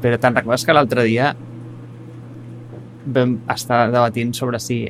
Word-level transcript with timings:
Però 0.00 0.18
te'n 0.18 0.36
recordes 0.36 0.64
que 0.64 0.76
l'altre 0.76 1.04
dia 1.08 1.34
vam 3.10 3.38
estar 3.52 3.86
debatint 3.92 4.32
sobre 4.36 4.60
si 4.60 4.84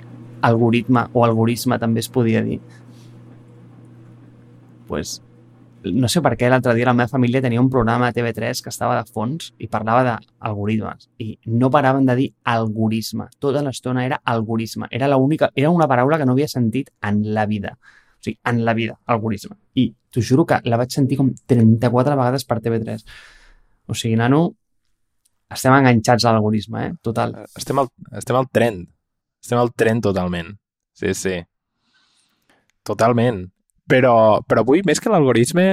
algoritme 0.46 1.06
o 1.12 1.24
algorisme 1.24 1.78
també 1.78 2.00
es 2.00 2.08
podia 2.08 2.42
dir? 2.42 2.60
pues, 4.90 5.22
no 5.84 6.08
sé 6.10 6.20
per 6.20 6.34
què 6.36 6.48
l'altre 6.50 6.74
dia 6.74 6.88
la 6.88 6.96
meva 6.98 7.08
família 7.08 7.40
tenia 7.40 7.62
un 7.62 7.70
programa 7.70 8.10
de 8.10 8.18
TV3 8.18 8.58
que 8.64 8.72
estava 8.72 8.96
de 8.98 9.06
fons 9.14 9.52
i 9.62 9.68
parlava 9.70 10.02
d'algoritmes 10.18 11.06
i 11.22 11.30
no 11.46 11.70
paraven 11.70 12.08
de 12.10 12.16
dir 12.18 12.26
algorisme. 12.52 13.28
Tota 13.38 13.62
l'estona 13.62 14.04
era 14.04 14.18
algorisme. 14.34 14.90
Era, 14.90 15.08
única, 15.16 15.52
era 15.54 15.70
una 15.70 15.86
paraula 15.88 16.18
que 16.18 16.26
no 16.26 16.34
havia 16.34 16.50
sentit 16.50 16.90
en 17.06 17.22
la 17.38 17.46
vida. 17.46 17.76
O 17.78 18.26
sigui, 18.26 18.36
en 18.50 18.64
la 18.66 18.74
vida, 18.74 18.98
algorisme. 19.06 19.56
I 19.78 19.86
t'ho 20.10 20.26
juro 20.26 20.44
que 20.44 20.58
la 20.66 20.76
vaig 20.76 20.90
sentir 20.92 21.16
com 21.22 21.30
34 21.54 22.18
vegades 22.18 22.44
per 22.44 22.58
TV3. 22.60 23.06
O 23.86 23.94
sigui, 23.94 24.18
nano, 24.20 24.42
estem 25.54 25.74
enganxats 25.74 26.26
a 26.26 26.34
l'algorisme, 26.34 26.86
eh? 26.86 26.96
Total. 27.02 27.34
Estem 27.58 27.82
al, 27.82 27.90
estem 28.20 28.38
al 28.38 28.48
tren. 28.52 28.82
Estem 29.42 29.60
al 29.60 29.72
tren 29.76 30.02
totalment. 30.04 30.52
Sí, 30.96 31.14
sí. 31.16 31.36
Totalment. 32.86 33.44
Però, 33.90 34.14
però 34.46 34.62
avui, 34.62 34.84
més 34.86 35.02
que 35.02 35.12
l'algoritme, 35.12 35.70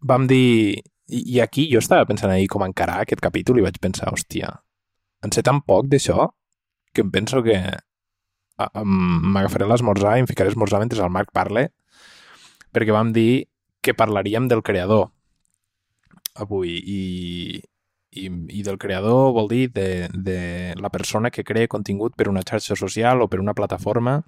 vam 0.00 0.28
dir... 0.30 0.82
I, 1.06 1.20
I 1.36 1.42
aquí 1.44 1.68
jo 1.70 1.78
estava 1.78 2.06
pensant 2.08 2.32
ahir 2.34 2.48
com 2.50 2.64
encarar 2.66 3.04
aquest 3.04 3.20
capítol 3.22 3.60
i 3.60 3.62
vaig 3.62 3.76
pensar, 3.78 4.08
hòstia, 4.10 4.48
en 5.22 5.30
sé 5.30 5.44
tan 5.46 5.60
poc 5.62 5.86
d'això 5.92 6.30
que 6.96 7.04
em 7.04 7.12
penso 7.14 7.42
que 7.46 7.56
m'agafaré 8.56 9.68
l'esmorzar 9.68 10.16
i 10.16 10.24
em 10.24 10.28
ficaré 10.30 10.50
esmorzar 10.50 10.80
mentre 10.80 11.02
el 11.04 11.12
Marc 11.12 11.32
parle 11.36 11.68
perquè 12.72 12.94
vam 12.94 13.12
dir 13.12 13.46
que 13.84 13.94
parlaríem 13.94 14.48
del 14.48 14.64
creador 14.64 15.10
avui 16.40 16.72
i, 16.80 17.00
i, 18.16 18.30
i 18.58 18.64
del 18.66 18.78
creador 18.80 19.34
vol 19.36 19.50
dir 19.52 19.68
de, 19.74 20.08
de 20.12 20.74
la 20.80 20.90
persona 20.90 21.30
que 21.30 21.44
crea 21.44 21.68
contingut 21.68 22.16
per 22.16 22.30
una 22.32 22.44
xarxa 22.46 22.76
social 22.76 23.22
o 23.22 23.28
per 23.28 23.40
una 23.42 23.54
plataforma 23.54 24.22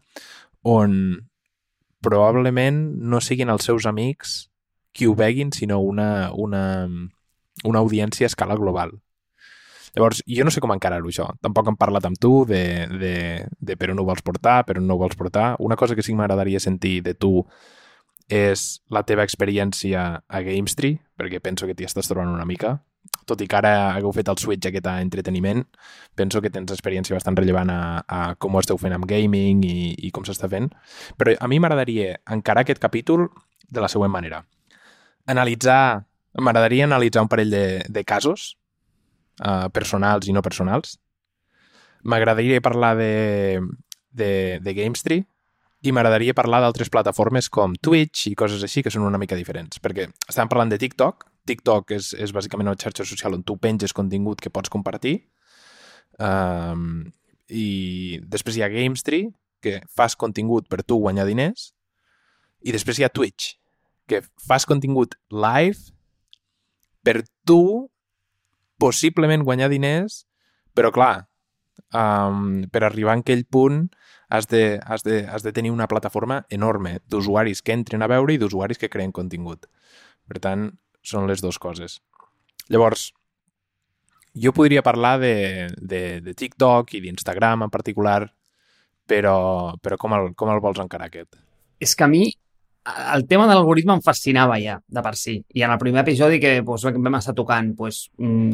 on 0.63 0.95
probablement 2.05 2.79
no 3.11 3.21
siguin 3.25 3.51
els 3.51 3.67
seus 3.67 3.87
amics 3.87 4.49
qui 4.93 5.07
ho 5.07 5.15
veguin, 5.15 5.53
sinó 5.53 5.79
una, 5.81 6.31
una, 6.35 6.89
una 7.65 7.79
audiència 7.79 8.27
a 8.27 8.33
escala 8.33 8.57
global. 8.59 8.97
Llavors, 9.95 10.23
jo 10.27 10.45
no 10.45 10.53
sé 10.53 10.61
com 10.63 10.73
encarar-ho, 10.75 11.09
això. 11.11 11.29
Tampoc 11.43 11.71
hem 11.71 11.79
parlat 11.79 12.07
amb 12.09 12.19
tu 12.21 12.45
de, 12.49 12.63
de, 13.01 13.15
de 13.59 13.77
per 13.79 13.93
on 13.93 14.03
ho 14.03 14.07
vols 14.09 14.25
portar, 14.27 14.61
per 14.67 14.79
on 14.79 14.87
no 14.87 14.99
ho 14.99 15.03
vols 15.03 15.17
portar. 15.19 15.53
Una 15.65 15.79
cosa 15.81 15.97
que 15.97 16.05
sí 16.05 16.13
que 16.13 16.21
m'agradaria 16.21 16.61
sentir 16.61 17.01
de 17.07 17.15
tu 17.15 17.33
és 18.29 18.67
la 18.93 19.03
teva 19.09 19.25
experiència 19.25 20.05
a 20.21 20.43
Gamestree, 20.45 21.01
perquè 21.17 21.41
penso 21.41 21.67
que 21.67 21.75
t'hi 21.75 21.89
estàs 21.89 22.11
trobant 22.11 22.35
una 22.35 22.47
mica. 22.49 22.77
Tot 23.27 23.41
i 23.43 23.49
que 23.51 23.57
ara 23.59 23.73
hagueu 23.95 24.13
fet 24.17 24.29
el 24.31 24.39
switch 24.41 24.69
aquest 24.69 24.87
a 24.87 24.99
entreteniment, 25.03 25.65
penso 26.17 26.43
que 26.45 26.51
tens 26.51 26.73
experiència 26.75 27.17
bastant 27.17 27.37
rellevant 27.39 27.73
a, 27.73 27.81
a 28.07 28.21
com 28.41 28.55
ho 28.55 28.63
esteu 28.63 28.79
fent 28.81 28.95
amb 28.97 29.09
gaming 29.09 29.65
i, 29.67 29.95
i 30.07 30.13
com 30.15 30.27
s'està 30.27 30.51
fent. 30.51 30.71
Però 31.19 31.35
a 31.39 31.49
mi 31.49 31.59
m'agradaria 31.61 32.19
encarar 32.31 32.65
aquest 32.65 32.83
capítol 32.83 33.29
de 33.69 33.85
la 33.85 33.89
següent 33.89 34.13
manera. 34.13 34.45
Analitzar... 35.27 36.05
M'agradaria 36.39 36.85
analitzar 36.85 37.23
un 37.25 37.29
parell 37.33 37.51
de, 37.51 37.63
de 37.89 38.03
casos 38.07 38.53
uh, 39.41 39.67
personals 39.75 40.29
i 40.29 40.35
no 40.37 40.43
personals. 40.45 40.99
M'agradaria 42.05 42.61
parlar 42.63 42.93
de, 43.01 43.59
de, 44.15 44.29
de 44.63 44.75
Gamestree, 44.77 45.25
i 45.83 45.95
m'agradaria 45.95 46.35
parlar 46.35 46.61
d'altres 46.63 46.91
plataformes 46.91 47.49
com 47.53 47.77
Twitch 47.79 48.27
i 48.31 48.35
coses 48.39 48.63
així 48.67 48.83
que 48.83 48.91
són 48.91 49.07
una 49.07 49.21
mica 49.21 49.39
diferents, 49.39 49.79
perquè 49.83 50.09
estàvem 50.27 50.51
parlant 50.51 50.73
de 50.73 50.79
TikTok, 50.83 51.27
TikTok 51.49 51.95
és, 51.97 52.13
és 52.15 52.33
bàsicament 52.35 52.69
una 52.69 52.79
xarxa 52.79 53.07
social 53.09 53.39
on 53.39 53.45
tu 53.47 53.57
penges 53.61 53.95
contingut 53.97 54.43
que 54.45 54.53
pots 54.53 54.73
compartir, 54.73 55.17
um, 56.21 57.07
i 57.49 58.21
després 58.29 58.59
hi 58.59 58.65
ha 58.65 58.73
Gamestree, 58.73 59.33
que 59.65 59.81
fas 59.91 60.15
contingut 60.17 60.69
per 60.71 60.85
tu 60.85 61.01
guanyar 61.03 61.27
diners, 61.27 61.73
i 62.63 62.75
després 62.75 62.99
hi 62.99 63.07
ha 63.07 63.13
Twitch, 63.13 63.57
que 64.09 64.23
fas 64.47 64.67
contingut 64.69 65.17
live 65.33 65.93
per 67.05 67.23
tu 67.47 67.89
possiblement 68.79 69.45
guanyar 69.47 69.71
diners, 69.73 70.25
però 70.77 70.93
clar, 70.95 71.29
um, 71.95 72.65
per 72.71 72.85
arribar 72.87 73.17
a 73.17 73.23
aquell 73.23 73.45
punt 73.45 73.89
has 74.29 74.47
de, 74.47 74.79
has 74.85 75.03
de, 75.03 75.23
has 75.27 75.43
de 75.43 75.53
tenir 75.53 75.73
una 75.73 75.89
plataforma 75.89 76.45
enorme 76.51 76.99
d'usuaris 77.09 77.63
que 77.63 77.75
entren 77.75 78.05
a 78.05 78.11
veure 78.11 78.35
i 78.35 78.39
d'usuaris 78.39 78.79
que 78.79 78.91
creen 78.93 79.13
contingut. 79.13 79.67
Per 80.29 80.39
tant, 80.45 80.69
són 81.09 81.29
les 81.31 81.43
dues 81.45 81.59
coses. 81.61 81.99
Llavors, 82.69 83.09
jo 84.39 84.53
podria 84.55 84.85
parlar 84.85 85.17
de, 85.23 85.35
de, 85.81 86.03
de 86.25 86.35
TikTok 86.35 86.95
i 86.95 87.03
d'Instagram 87.05 87.65
en 87.67 87.73
particular, 87.73 88.21
però, 89.09 89.39
però 89.83 89.97
com, 90.01 90.15
el, 90.19 90.35
com 90.39 90.53
el 90.53 90.61
vols 90.65 90.81
encarar 90.83 91.09
aquest? 91.09 91.41
És 91.81 91.97
que 91.97 92.05
a 92.07 92.11
mi 92.13 92.27
el 93.15 93.27
tema 93.27 93.47
de 93.49 93.55
l'algoritme 93.55 93.95
em 93.97 94.03
fascinava 94.05 94.59
ja, 94.63 94.77
de 94.87 95.03
per 95.05 95.15
si. 95.19 95.37
I 95.55 95.65
en 95.67 95.73
el 95.75 95.81
primer 95.81 96.03
episodi 96.05 96.39
que 96.43 96.53
doncs, 96.67 96.87
vam 96.95 97.19
estar 97.19 97.35
tocant 97.37 97.73
doncs, 97.79 98.01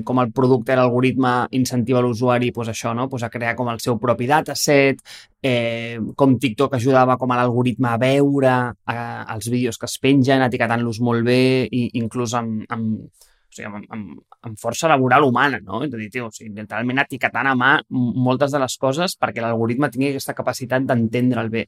com 0.06 0.22
el 0.22 0.32
producte, 0.34 0.76
l'algoritme 0.78 1.34
incentiva 1.58 2.02
l'usuari 2.04 2.50
doncs, 2.54 2.72
això, 2.72 2.94
no? 2.96 3.06
doncs, 3.10 3.26
a 3.26 3.32
crear 3.32 3.54
com 3.58 3.70
el 3.72 3.80
seu 3.84 3.98
propi 4.00 4.28
dataset, 4.30 5.02
eh, 5.42 5.98
com 6.16 6.38
TikTok 6.40 6.78
ajudava 6.78 7.18
com 7.20 7.32
a 7.32 7.38
l'algoritme 7.42 7.92
a 7.92 8.00
veure 8.00 8.56
eh, 8.72 9.22
els 9.36 9.50
vídeos 9.52 9.78
que 9.78 9.90
es 9.90 9.98
pengen, 10.02 10.44
etiquetant-los 10.48 11.00
molt 11.04 11.26
bé 11.26 11.40
i 11.70 11.86
inclús 12.00 12.34
amb, 12.38 12.66
amb, 12.74 13.08
o 13.08 13.54
sigui, 13.54 13.70
amb, 13.70 13.88
amb, 13.94 14.20
amb 14.48 14.60
força 14.60 14.90
laboral 14.90 15.24
humana, 15.28 15.60
no? 15.62 15.84
És 15.84 15.92
a 15.92 16.00
dir, 16.00 16.10
tio, 16.10 16.28
o 16.28 16.34
sigui, 16.34 16.52
literalment 16.56 17.04
etiquetant 17.04 17.50
a 17.50 17.56
mà 17.58 17.74
moltes 17.90 18.54
de 18.54 18.62
les 18.62 18.78
coses 18.80 19.18
perquè 19.20 19.44
l'algoritme 19.44 19.90
tingui 19.92 20.12
aquesta 20.12 20.34
capacitat 20.34 20.86
d'entendre 20.88 21.44
el 21.44 21.52
bé. 21.52 21.66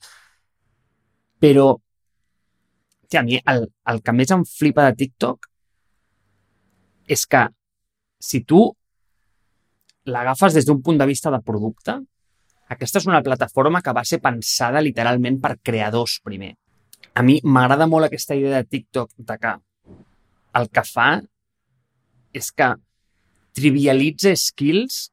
Però 1.36 1.74
Hòstia, 3.06 3.20
a 3.20 3.22
mi 3.22 3.38
el, 3.38 3.68
el 3.86 4.02
que 4.02 4.12
més 4.12 4.30
em 4.34 4.42
flipa 4.44 4.82
de 4.88 4.96
TikTok 4.98 5.46
és 7.14 7.22
que 7.30 7.46
si 8.18 8.42
tu 8.42 8.66
l'agafes 10.10 10.54
des 10.54 10.66
d'un 10.66 10.82
punt 10.82 10.98
de 10.98 11.06
vista 11.06 11.30
de 11.30 11.38
producte, 11.38 11.94
aquesta 12.68 12.98
és 12.98 13.06
una 13.06 13.22
plataforma 13.22 13.82
que 13.82 13.94
va 13.94 14.04
ser 14.04 14.18
pensada 14.18 14.82
literalment 14.82 15.38
per 15.40 15.58
creadors 15.62 16.18
primer. 16.24 16.56
A 17.14 17.22
mi 17.22 17.38
m'agrada 17.44 17.86
molt 17.86 18.08
aquesta 18.08 18.34
idea 18.34 18.58
de 18.58 18.66
TikTok 18.66 19.12
de 19.16 19.38
que 19.38 19.54
el 20.58 20.68
que 20.68 20.82
fa 20.82 21.10
és 22.34 22.50
que 22.50 22.74
trivialitza 23.54 24.34
skills 24.34 25.12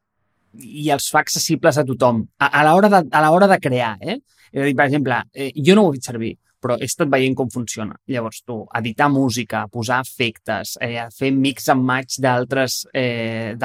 i 0.58 0.90
els 0.94 1.12
fa 1.14 1.22
accessibles 1.22 1.78
a 1.78 1.86
tothom 1.86 2.26
a, 2.40 2.50
a 2.50 2.64
l'hora 2.66 2.90
de, 2.90 3.06
a 3.10 3.48
de 3.54 3.60
crear. 3.62 3.98
Eh? 4.02 4.18
És 4.52 4.62
a 4.62 4.66
dir, 4.66 4.76
per 4.76 4.88
exemple, 4.90 5.22
eh, 5.34 5.52
jo 5.56 5.76
no 5.76 5.86
ho 5.86 5.94
he 5.94 5.98
fet 5.98 6.10
servir, 6.10 6.34
però 6.64 6.78
he 6.80 6.88
estat 6.88 7.12
veient 7.12 7.36
com 7.36 7.52
funciona. 7.52 7.98
Llavors, 8.08 8.42
tu, 8.48 8.62
editar 8.80 9.10
música, 9.12 9.66
posar 9.72 10.00
efectes, 10.06 10.78
eh, 10.82 11.04
fer 11.12 11.34
mix 11.36 11.68
and 11.74 11.84
match 11.84 12.22
d'altres 12.24 12.86
eh, 12.94 13.56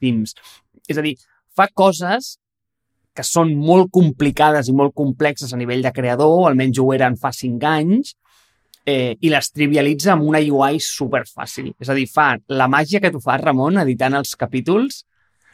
teams. 0.00 0.34
És 0.88 0.96
a 0.96 1.04
dir, 1.04 1.16
fa 1.56 1.68
coses 1.68 2.36
que 3.16 3.24
són 3.24 3.54
molt 3.56 3.90
complicades 3.92 4.68
i 4.68 4.74
molt 4.76 4.94
complexes 4.96 5.52
a 5.52 5.58
nivell 5.60 5.84
de 5.84 5.92
creador, 5.92 6.46
almenys 6.48 6.80
ho 6.80 6.90
eren 6.92 7.16
fa 7.20 7.32
cinc 7.32 7.64
anys, 7.64 8.14
eh, 8.86 9.16
i 9.20 9.32
les 9.32 9.50
trivialitza 9.50 10.14
amb 10.14 10.28
una 10.28 10.40
UI 10.40 10.80
superfàcil. 10.80 11.72
És 11.80 11.90
a 11.90 11.96
dir, 11.96 12.06
fa 12.12 12.34
la 12.48 12.68
màgia 12.68 13.00
que 13.02 13.10
tu 13.12 13.20
fas, 13.24 13.40
Ramon, 13.42 13.80
editant 13.82 14.16
els 14.20 14.36
capítols, 14.38 15.02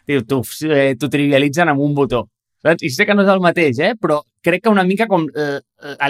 t'ho 0.06 0.42
eh, 0.68 0.94
trivialitzen 0.98 1.70
amb 1.72 1.82
un 1.82 1.94
botó. 1.94 2.26
Saps? 2.62 2.84
I 2.86 2.90
sé 2.94 3.06
que 3.06 3.14
no 3.14 3.24
és 3.24 3.30
el 3.32 3.42
mateix, 3.42 3.80
eh? 3.82 3.94
però 3.98 4.20
crec 4.42 4.64
que 4.64 4.72
una 4.72 4.84
mica 4.86 5.08
com 5.10 5.26
eh, 5.34 5.58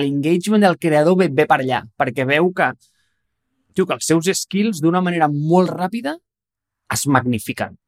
l'engagement 0.02 0.64
del 0.66 0.78
creador 0.80 1.16
ve, 1.20 1.30
ve 1.32 1.46
per 1.48 1.62
allà, 1.62 1.80
perquè 1.96 2.26
veu 2.28 2.50
que, 2.56 2.72
tio, 3.72 3.87
que 3.87 3.96
els 3.96 4.08
seus 4.08 4.28
skills 4.43 4.82
d'una 4.84 5.00
manera 5.04 5.31
molt 5.32 5.72
ràpida 5.72 6.19
es 6.93 7.06
magnifiquen. 7.08 7.78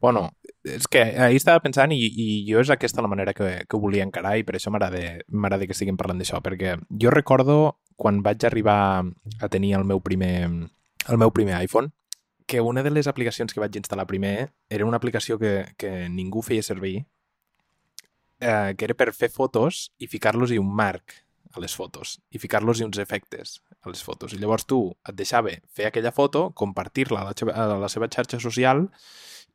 Bueno, 0.00 0.30
és 0.64 0.88
que 0.88 1.02
ahir 1.20 1.36
estava 1.36 1.60
pensant 1.60 1.92
i, 1.92 2.00
i 2.00 2.26
jo 2.48 2.62
és 2.64 2.72
aquesta 2.72 3.04
la 3.04 3.12
manera 3.12 3.34
que, 3.36 3.50
que 3.68 3.80
volia 3.80 4.06
encarar 4.06 4.38
i 4.40 4.44
per 4.48 4.56
això 4.56 4.72
m'agrada 4.72 5.66
que 5.66 5.76
estiguem 5.76 6.00
parlant 6.00 6.20
d'això, 6.20 6.40
perquè 6.40 6.78
jo 6.88 7.12
recordo 7.12 7.60
quan 8.00 8.22
vaig 8.24 8.44
arribar 8.48 9.04
a 9.04 9.48
tenir 9.52 9.74
el 9.76 9.84
meu 9.84 10.00
primer, 10.00 10.48
el 10.48 11.20
meu 11.20 11.32
primer 11.36 11.60
iPhone, 11.60 11.92
que 12.48 12.64
una 12.64 12.82
de 12.82 12.90
les 12.90 13.06
aplicacions 13.06 13.52
que 13.52 13.60
vaig 13.60 13.76
instal·lar 13.76 14.08
primer 14.08 14.50
era 14.72 14.86
una 14.88 14.96
aplicació 14.96 15.38
que, 15.38 15.74
que 15.76 16.08
ningú 16.08 16.40
feia 16.42 16.64
servir 16.64 17.04
eh, 18.40 18.74
que 18.76 18.86
era 18.88 18.96
per 18.96 19.12
fer 19.16 19.30
fotos 19.32 19.90
i 19.98 20.08
ficar-los-hi 20.10 20.58
un 20.58 20.72
marc 20.74 21.20
a 21.52 21.60
les 21.62 21.74
fotos 21.74 22.18
i 22.30 22.38
ficar-los-hi 22.38 22.86
uns 22.86 22.98
efectes 23.02 23.60
a 23.82 23.90
les 23.90 24.02
fotos. 24.02 24.34
I 24.34 24.40
llavors 24.40 24.66
tu 24.68 24.80
et 25.08 25.16
deixava 25.16 25.52
fer 25.72 25.88
aquella 25.88 26.12
foto, 26.12 26.50
compartir-la 26.54 27.24
a, 27.24 27.32
la 27.32 27.54
a 27.54 27.78
la 27.84 27.88
seva 27.92 28.08
xarxa 28.08 28.40
social 28.40 28.86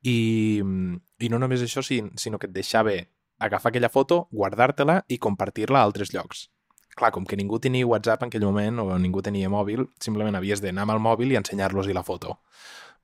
i, 0.02 0.60
i 0.60 1.30
no 1.32 1.40
només 1.40 1.64
això, 1.64 1.84
sinó 1.84 2.38
que 2.38 2.50
et 2.50 2.54
deixava 2.54 2.96
agafar 3.38 3.70
aquella 3.70 3.92
foto, 3.92 4.26
guardar-te-la 4.32 5.02
i 5.08 5.18
compartir-la 5.18 5.80
a 5.80 5.88
altres 5.88 6.12
llocs. 6.14 6.48
Clar, 6.96 7.10
com 7.12 7.26
que 7.28 7.36
ningú 7.36 7.58
tenia 7.60 7.86
WhatsApp 7.86 8.22
en 8.24 8.30
aquell 8.30 8.46
moment 8.46 8.80
o 8.80 8.86
ningú 8.98 9.20
tenia 9.20 9.50
mòbil, 9.52 9.84
simplement 10.00 10.38
havies 10.38 10.62
d'anar 10.64 10.86
amb 10.86 10.96
el 10.96 11.02
mòbil 11.04 11.34
i 11.34 11.40
ensenyar-los-hi 11.40 11.96
la 11.96 12.04
foto. 12.06 12.38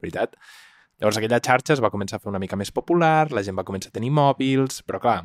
Veritat? 0.01 0.39
Llavors 1.03 1.17
aquella 1.19 1.41
xarxa 1.43 1.75
es 1.75 1.81
va 1.83 1.89
començar 1.91 2.21
a 2.21 2.23
fer 2.23 2.29
una 2.31 2.39
mica 2.39 2.55
més 2.55 2.71
popular, 2.71 3.27
la 3.35 3.43
gent 3.43 3.57
va 3.59 3.65
començar 3.67 3.91
a 3.91 3.95
tenir 3.97 4.13
mòbils, 4.15 4.85
però 4.87 5.01
clar, 5.03 5.17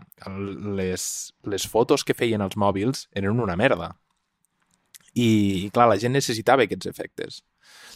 les, 0.79 1.03
les 1.45 1.68
fotos 1.69 2.01
que 2.01 2.15
feien 2.18 2.41
els 2.41 2.57
mòbils 2.57 3.03
eren 3.13 3.38
una 3.44 3.53
merda. 3.59 3.91
I, 5.13 5.27
I 5.68 5.69
clar, 5.69 5.85
la 5.91 6.00
gent 6.01 6.18
necessitava 6.18 6.65
aquests 6.65 6.89
efectes. 6.89 7.44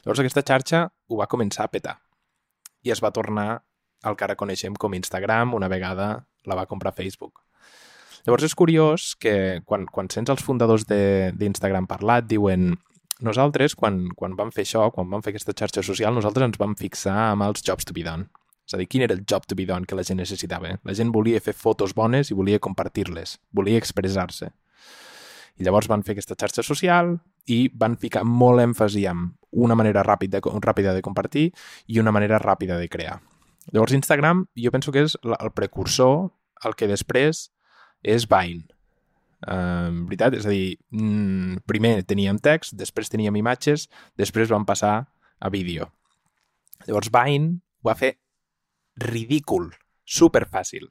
Llavors 0.03 0.21
aquesta 0.21 0.45
xarxa 0.45 0.83
ho 0.91 1.17
va 1.23 1.29
començar 1.31 1.65
a 1.65 1.73
petar. 1.73 1.95
I 2.85 2.93
es 2.93 3.01
va 3.01 3.09
tornar 3.17 3.63
al 4.05 4.13
que 4.13 4.29
ara 4.29 4.37
coneixem 4.37 4.77
com 4.77 4.93
Instagram, 4.93 5.57
una 5.57 5.71
vegada 5.73 6.11
la 6.45 6.61
va 6.61 6.67
comprar 6.69 6.93
Facebook. 6.93 7.41
Llavors 8.27 8.45
és 8.45 8.53
curiós 8.53 9.15
que 9.17 9.35
quan, 9.65 9.89
quan 9.89 10.13
sents 10.13 10.29
els 10.29 10.45
fundadors 10.45 10.85
d'Instagram 10.85 11.89
parlat, 11.89 12.29
diuen 12.29 12.75
nosaltres, 13.25 13.75
quan, 13.75 14.03
quan 14.17 14.35
vam 14.37 14.51
fer 14.53 14.65
això, 14.65 14.87
quan 14.93 15.09
vam 15.11 15.23
fer 15.25 15.33
aquesta 15.33 15.55
xarxa 15.57 15.83
social, 15.85 16.13
nosaltres 16.15 16.49
ens 16.49 16.61
vam 16.61 16.75
fixar 16.79 17.17
amb 17.31 17.47
els 17.47 17.63
jobs 17.65 17.87
to 17.87 17.95
be 17.95 18.05
done. 18.07 18.29
És 18.67 18.75
a 18.75 18.79
dir, 18.79 18.87
quin 18.87 19.03
era 19.03 19.15
el 19.17 19.25
job 19.27 19.47
to 19.49 19.57
be 19.57 19.65
done 19.67 19.85
que 19.85 19.97
la 19.97 20.05
gent 20.07 20.21
necessitava? 20.21 20.77
La 20.87 20.95
gent 20.95 21.11
volia 21.11 21.41
fer 21.43 21.53
fotos 21.57 21.95
bones 21.97 22.31
i 22.31 22.37
volia 22.37 22.61
compartir-les, 22.63 23.37
volia 23.51 23.81
expressar-se. 23.81 24.51
I 25.59 25.65
llavors 25.67 25.89
van 25.91 26.05
fer 26.07 26.15
aquesta 26.15 26.37
xarxa 26.39 26.63
social 26.63 27.17
i 27.51 27.65
van 27.75 27.97
ficar 27.99 28.23
molt 28.23 28.63
èmfasi 28.63 29.03
en 29.11 29.31
una 29.51 29.75
manera 29.75 30.05
ràpida, 30.07 30.39
ràpida 30.39 30.93
de 30.95 31.03
compartir 31.03 31.49
i 31.87 31.99
una 31.99 32.13
manera 32.15 32.39
ràpida 32.39 32.77
de 32.79 32.87
crear. 32.89 33.19
Llavors 33.71 33.93
Instagram 33.93 34.45
jo 34.55 34.71
penso 34.71 34.91
que 34.91 35.03
és 35.05 35.17
el 35.21 35.51
precursor 35.53 36.31
el 36.65 36.77
que 36.77 36.87
després 36.89 37.49
és 38.01 38.27
Vine. 38.29 38.69
Uh, 39.41 39.89
veritat? 40.05 40.35
És 40.37 40.45
a 40.45 40.53
dir, 40.53 40.77
mm, 40.93 41.63
primer 41.65 42.03
teníem 42.05 42.37
text, 42.37 42.75
després 42.77 43.09
teníem 43.09 43.35
imatges, 43.41 43.87
després 44.17 44.49
vam 44.53 44.65
passar 44.65 45.09
a 45.39 45.49
vídeo. 45.49 45.89
Llavors 46.87 47.09
Vine 47.13 47.61
ho 47.81 47.89
va 47.89 47.97
fer 47.97 48.15
ridícul, 49.01 49.71
super 50.05 50.45
fàcil 50.49 50.89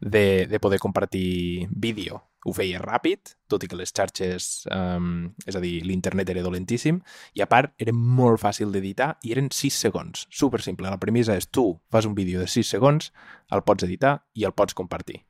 de, 0.00 0.46
de 0.46 0.60
poder 0.60 0.78
compartir 0.78 1.68
vídeo. 1.70 2.22
Ho 2.44 2.52
feia 2.52 2.80
ràpid, 2.80 3.30
tot 3.48 3.62
i 3.64 3.68
que 3.70 3.76
les 3.78 3.92
xarxes, 3.96 4.66
um, 4.68 5.30
és 5.48 5.56
a 5.56 5.62
dir, 5.64 5.78
l'internet 5.88 6.28
era 6.28 6.42
dolentíssim, 6.44 6.98
i 7.32 7.40
a 7.40 7.48
part 7.48 7.72
era 7.80 7.94
molt 7.96 8.42
fàcil 8.42 8.72
d'editar 8.72 9.14
i 9.24 9.32
eren 9.32 9.48
6 9.48 9.78
segons, 9.86 10.26
super 10.28 10.60
simple. 10.60 10.90
La 10.92 11.00
premissa 11.00 11.38
és 11.40 11.48
tu 11.48 11.70
fas 11.92 12.04
un 12.04 12.16
vídeo 12.16 12.42
de 12.42 12.48
6 12.48 12.74
segons, 12.76 13.12
el 13.48 13.64
pots 13.64 13.88
editar 13.88 14.18
i 14.36 14.44
el 14.44 14.52
pots 14.52 14.76
compartir. 14.76 15.22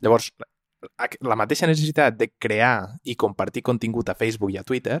Llavors, 0.00 0.30
la 1.20 1.36
mateixa 1.36 1.68
necessitat 1.68 2.16
de 2.16 2.30
crear 2.40 2.96
i 3.04 3.16
compartir 3.16 3.62
contingut 3.62 4.08
a 4.08 4.16
Facebook 4.16 4.52
i 4.54 4.60
a 4.60 4.64
Twitter 4.64 5.00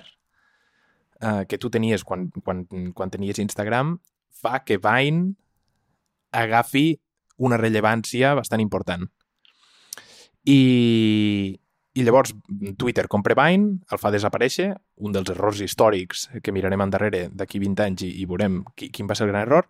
eh, 1.20 1.44
que 1.48 1.58
tu 1.58 1.70
tenies 1.70 2.04
quan, 2.04 2.28
quan, 2.44 2.66
quan 2.94 3.12
tenies 3.12 3.40
Instagram 3.40 3.96
fa 4.30 4.60
que 4.64 4.78
Vine 4.80 5.34
agafi 6.32 7.00
una 7.40 7.56
rellevància 7.56 8.34
bastant 8.36 8.60
important. 8.60 9.08
I, 10.44 11.56
i 11.92 12.04
llavors 12.04 12.34
Twitter 12.78 13.06
compra 13.08 13.36
Vine, 13.36 13.80
el 13.90 14.00
fa 14.00 14.12
desaparèixer, 14.12 14.70
un 15.04 15.16
dels 15.16 15.32
errors 15.32 15.60
històrics 15.64 16.28
que 16.44 16.52
mirarem 16.54 16.84
endarrere 16.84 17.26
d'aquí 17.32 17.60
20 17.60 17.86
anys 17.88 18.04
i, 18.06 18.12
i 18.22 18.28
veurem 18.28 18.60
qui, 18.76 18.90
quin 18.92 19.08
va 19.10 19.16
ser 19.16 19.26
el 19.26 19.32
gran 19.32 19.48
error, 19.48 19.68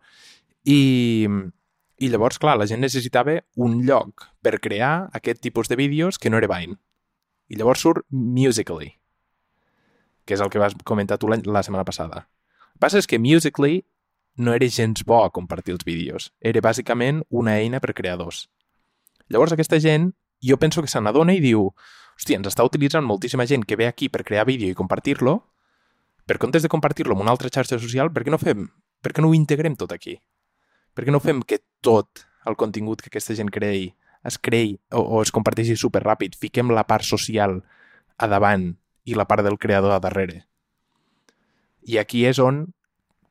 i, 0.67 1.31
i 2.01 2.09
llavors, 2.09 2.39
clar, 2.41 2.57
la 2.57 2.65
gent 2.65 2.81
necessitava 2.81 3.37
un 3.61 3.83
lloc 3.85 4.25
per 4.41 4.57
crear 4.65 5.11
aquest 5.13 5.43
tipus 5.45 5.69
de 5.69 5.77
vídeos 5.77 6.19
que 6.19 6.31
no 6.33 6.39
era 6.41 6.49
Vine. 6.49 6.79
I 7.53 7.59
llavors 7.61 7.85
surt 7.85 8.07
Musical.ly, 8.09 8.95
que 10.25 10.37
és 10.37 10.41
el 10.41 10.49
que 10.49 10.63
vas 10.63 10.77
comentar 10.89 11.19
tu 11.21 11.29
la 11.29 11.63
setmana 11.63 11.85
passada. 11.85 12.25
El 12.25 12.79
que 12.79 12.87
passa 12.87 13.03
és 13.03 13.07
que 13.11 13.21
Musical.ly 13.21 13.83
no 14.41 14.55
era 14.57 14.71
gens 14.73 15.05
bo 15.05 15.21
a 15.25 15.31
compartir 15.31 15.75
els 15.77 15.85
vídeos. 15.85 16.31
Era 16.41 16.65
bàsicament 16.65 17.21
una 17.29 17.59
eina 17.61 17.83
per 17.85 17.93
creadors. 17.93 18.47
Llavors 19.29 19.53
aquesta 19.53 19.79
gent, 19.79 20.15
jo 20.41 20.57
penso 20.57 20.81
que 20.81 20.89
se 20.89 21.05
n'adona 21.05 21.37
i 21.37 21.45
diu 21.45 21.69
hòstia, 22.17 22.41
ens 22.41 22.49
està 22.49 22.65
utilitzant 22.65 23.05
moltíssima 23.05 23.45
gent 23.45 23.69
que 23.69 23.77
ve 23.77 23.87
aquí 23.89 24.09
per 24.09 24.25
crear 24.25 24.49
vídeo 24.49 24.73
i 24.73 24.77
compartir-lo, 24.77 25.37
per 26.25 26.39
comptes 26.39 26.63
de 26.65 26.73
compartir-lo 26.73 27.13
en 27.13 27.25
una 27.25 27.33
altra 27.33 27.53
xarxa 27.53 27.79
social, 27.79 28.09
per 28.13 28.25
què 28.25 28.33
no 28.33 28.41
fem? 28.41 28.69
Per 29.01 29.13
què 29.13 29.21
no 29.21 29.29
ho 29.29 29.37
integrem 29.37 29.77
tot 29.77 29.93
aquí? 29.93 30.17
Per 30.95 31.07
què 31.07 31.15
no 31.15 31.23
fem 31.23 31.43
que 31.47 31.61
tot 31.85 32.25
el 32.49 32.57
contingut 32.59 33.03
que 33.03 33.11
aquesta 33.13 33.37
gent 33.39 33.51
creï 33.53 33.91
es 34.27 34.37
creï 34.37 34.75
o, 34.93 35.01
o 35.01 35.23
es 35.25 35.33
comparteixi 35.33 35.77
super 35.79 36.03
ràpid, 36.05 36.37
fiquem 36.37 36.73
la 36.75 36.85
part 36.89 37.07
social 37.07 37.61
a 38.21 38.29
davant 38.29 38.71
i 39.09 39.17
la 39.17 39.27
part 39.29 39.45
del 39.47 39.59
creador 39.59 39.95
a 39.95 40.01
darrere. 40.03 40.45
I 41.89 41.97
aquí 42.03 42.27
és 42.29 42.41
on, 42.43 42.67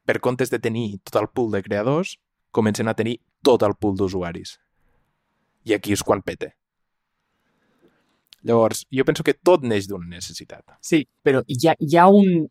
per 0.10 0.18
comptes 0.26 0.50
de 0.50 0.60
tenir 0.60 1.00
tot 1.06 1.20
el 1.22 1.30
pool 1.30 1.52
de 1.54 1.62
creadors, 1.66 2.16
comencen 2.52 2.90
a 2.90 2.96
tenir 2.98 3.20
tot 3.46 3.64
el 3.64 3.76
pool 3.78 3.98
d'usuaris. 4.00 4.58
I 5.70 5.76
aquí 5.78 5.94
és 5.94 6.02
quan 6.04 6.24
pete. 6.26 6.56
Llavors, 8.42 8.86
jo 8.90 9.04
penso 9.06 9.24
que 9.24 9.36
tot 9.36 9.66
neix 9.68 9.86
d'una 9.90 10.08
necessitat. 10.10 10.64
Sí, 10.82 11.04
però 11.22 11.44
hi 11.46 11.60
ha, 11.68 11.76
hi 11.78 11.98
ha 12.00 12.08
un 12.08 12.48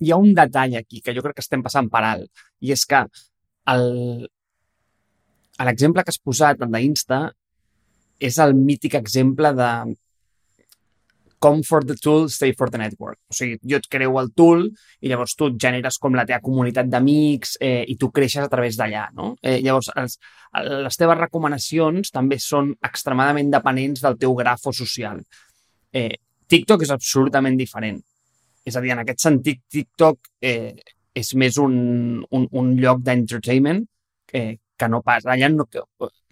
hi 0.00 0.12
ha 0.14 0.16
un 0.16 0.32
detall 0.32 0.78
aquí 0.78 1.02
que 1.04 1.12
jo 1.12 1.20
crec 1.20 1.36
que 1.36 1.44
estem 1.44 1.60
passant 1.60 1.90
per 1.92 2.00
alt, 2.06 2.30
i 2.64 2.72
és 2.72 2.86
que 2.88 3.02
l'exemple 5.60 6.02
que 6.04 6.10
has 6.12 6.18
posat, 6.18 6.56
d'Insta, 6.60 7.20
és 8.20 8.38
el 8.38 8.54
mític 8.54 8.94
exemple 8.98 9.52
de 9.56 9.70
com 11.40 11.62
for 11.64 11.82
the 11.84 11.96
tool, 11.96 12.28
stay 12.28 12.52
for 12.52 12.68
the 12.70 12.78
network. 12.78 13.18
O 13.32 13.34
sigui, 13.34 13.56
jo 13.64 13.78
et 13.80 13.86
creu 13.88 14.18
el 14.20 14.28
tool 14.36 14.66
i 15.00 15.08
llavors 15.08 15.32
tu 15.40 15.48
generes 15.56 15.96
com 15.98 16.12
la 16.14 16.26
teva 16.28 16.42
comunitat 16.44 16.90
d'amics 16.92 17.56
eh, 17.64 17.86
i 17.88 17.96
tu 17.96 18.10
creixes 18.12 18.44
a 18.44 18.50
través 18.52 18.76
d'allà, 18.76 19.06
no? 19.16 19.32
Eh, 19.40 19.56
llavors, 19.64 19.88
els, 19.96 20.18
les 20.84 21.00
teves 21.00 21.18
recomanacions 21.18 22.12
també 22.12 22.36
són 22.44 22.74
extremadament 22.84 23.48
dependents 23.56 24.04
del 24.04 24.20
teu 24.20 24.36
grafo 24.36 24.74
social. 24.76 25.24
Eh, 25.96 26.12
TikTok 26.50 26.84
és 26.84 26.92
absolutament 26.92 27.56
diferent. 27.56 28.02
És 28.68 28.76
a 28.76 28.84
dir, 28.84 28.92
en 28.92 29.00
aquest 29.00 29.24
sentit, 29.24 29.64
TikTok 29.72 30.34
eh, 30.44 30.76
és 31.20 31.34
més 31.38 31.58
un, 31.60 31.76
un, 32.30 32.48
un 32.50 32.74
lloc 32.80 33.04
d'entertainment 33.06 33.84
que, 34.30 34.44
que 34.80 34.88
no 34.88 35.02
pas. 35.04 35.26
Allà 35.28 35.50
no, 35.52 35.66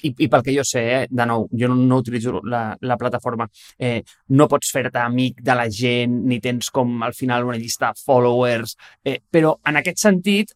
i, 0.02 0.12
I 0.25 0.29
pel 0.31 0.44
que 0.46 0.55
jo 0.56 0.64
sé, 0.67 0.85
eh, 0.96 1.06
de 1.11 1.26
nou, 1.29 1.46
jo 1.61 1.69
no, 1.70 1.76
no 1.90 2.00
utilitzo 2.02 2.40
la, 2.49 2.62
la 2.81 2.96
plataforma, 3.00 3.49
eh, 3.79 4.00
no 4.38 4.49
pots 4.50 4.73
fer-te 4.75 5.02
amic 5.02 5.43
de 5.44 5.56
la 5.58 5.69
gent, 5.81 6.20
ni 6.31 6.40
tens 6.44 6.73
com 6.75 7.02
al 7.05 7.17
final 7.19 7.49
una 7.49 7.58
llista 7.61 7.93
de 7.93 8.04
followers, 8.07 8.76
eh, 9.04 9.18
però 9.30 9.57
en 9.68 9.80
aquest 9.83 10.00
sentit, 10.07 10.54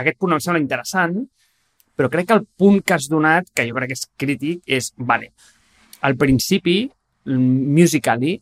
aquest 0.00 0.20
punt 0.20 0.36
em 0.36 0.42
sembla 0.42 0.62
interessant, 0.62 1.16
però 1.96 2.10
crec 2.12 2.30
que 2.30 2.38
el 2.38 2.46
punt 2.60 2.80
que 2.84 2.96
has 2.96 3.08
donat, 3.12 3.50
que 3.54 3.66
jo 3.68 3.76
crec 3.76 3.92
que 3.92 3.98
és 3.98 4.06
crític, 4.20 4.62
és, 4.66 4.92
vale, 4.96 5.32
al 6.06 6.16
principi, 6.20 6.82
Musical.ly 7.30 8.38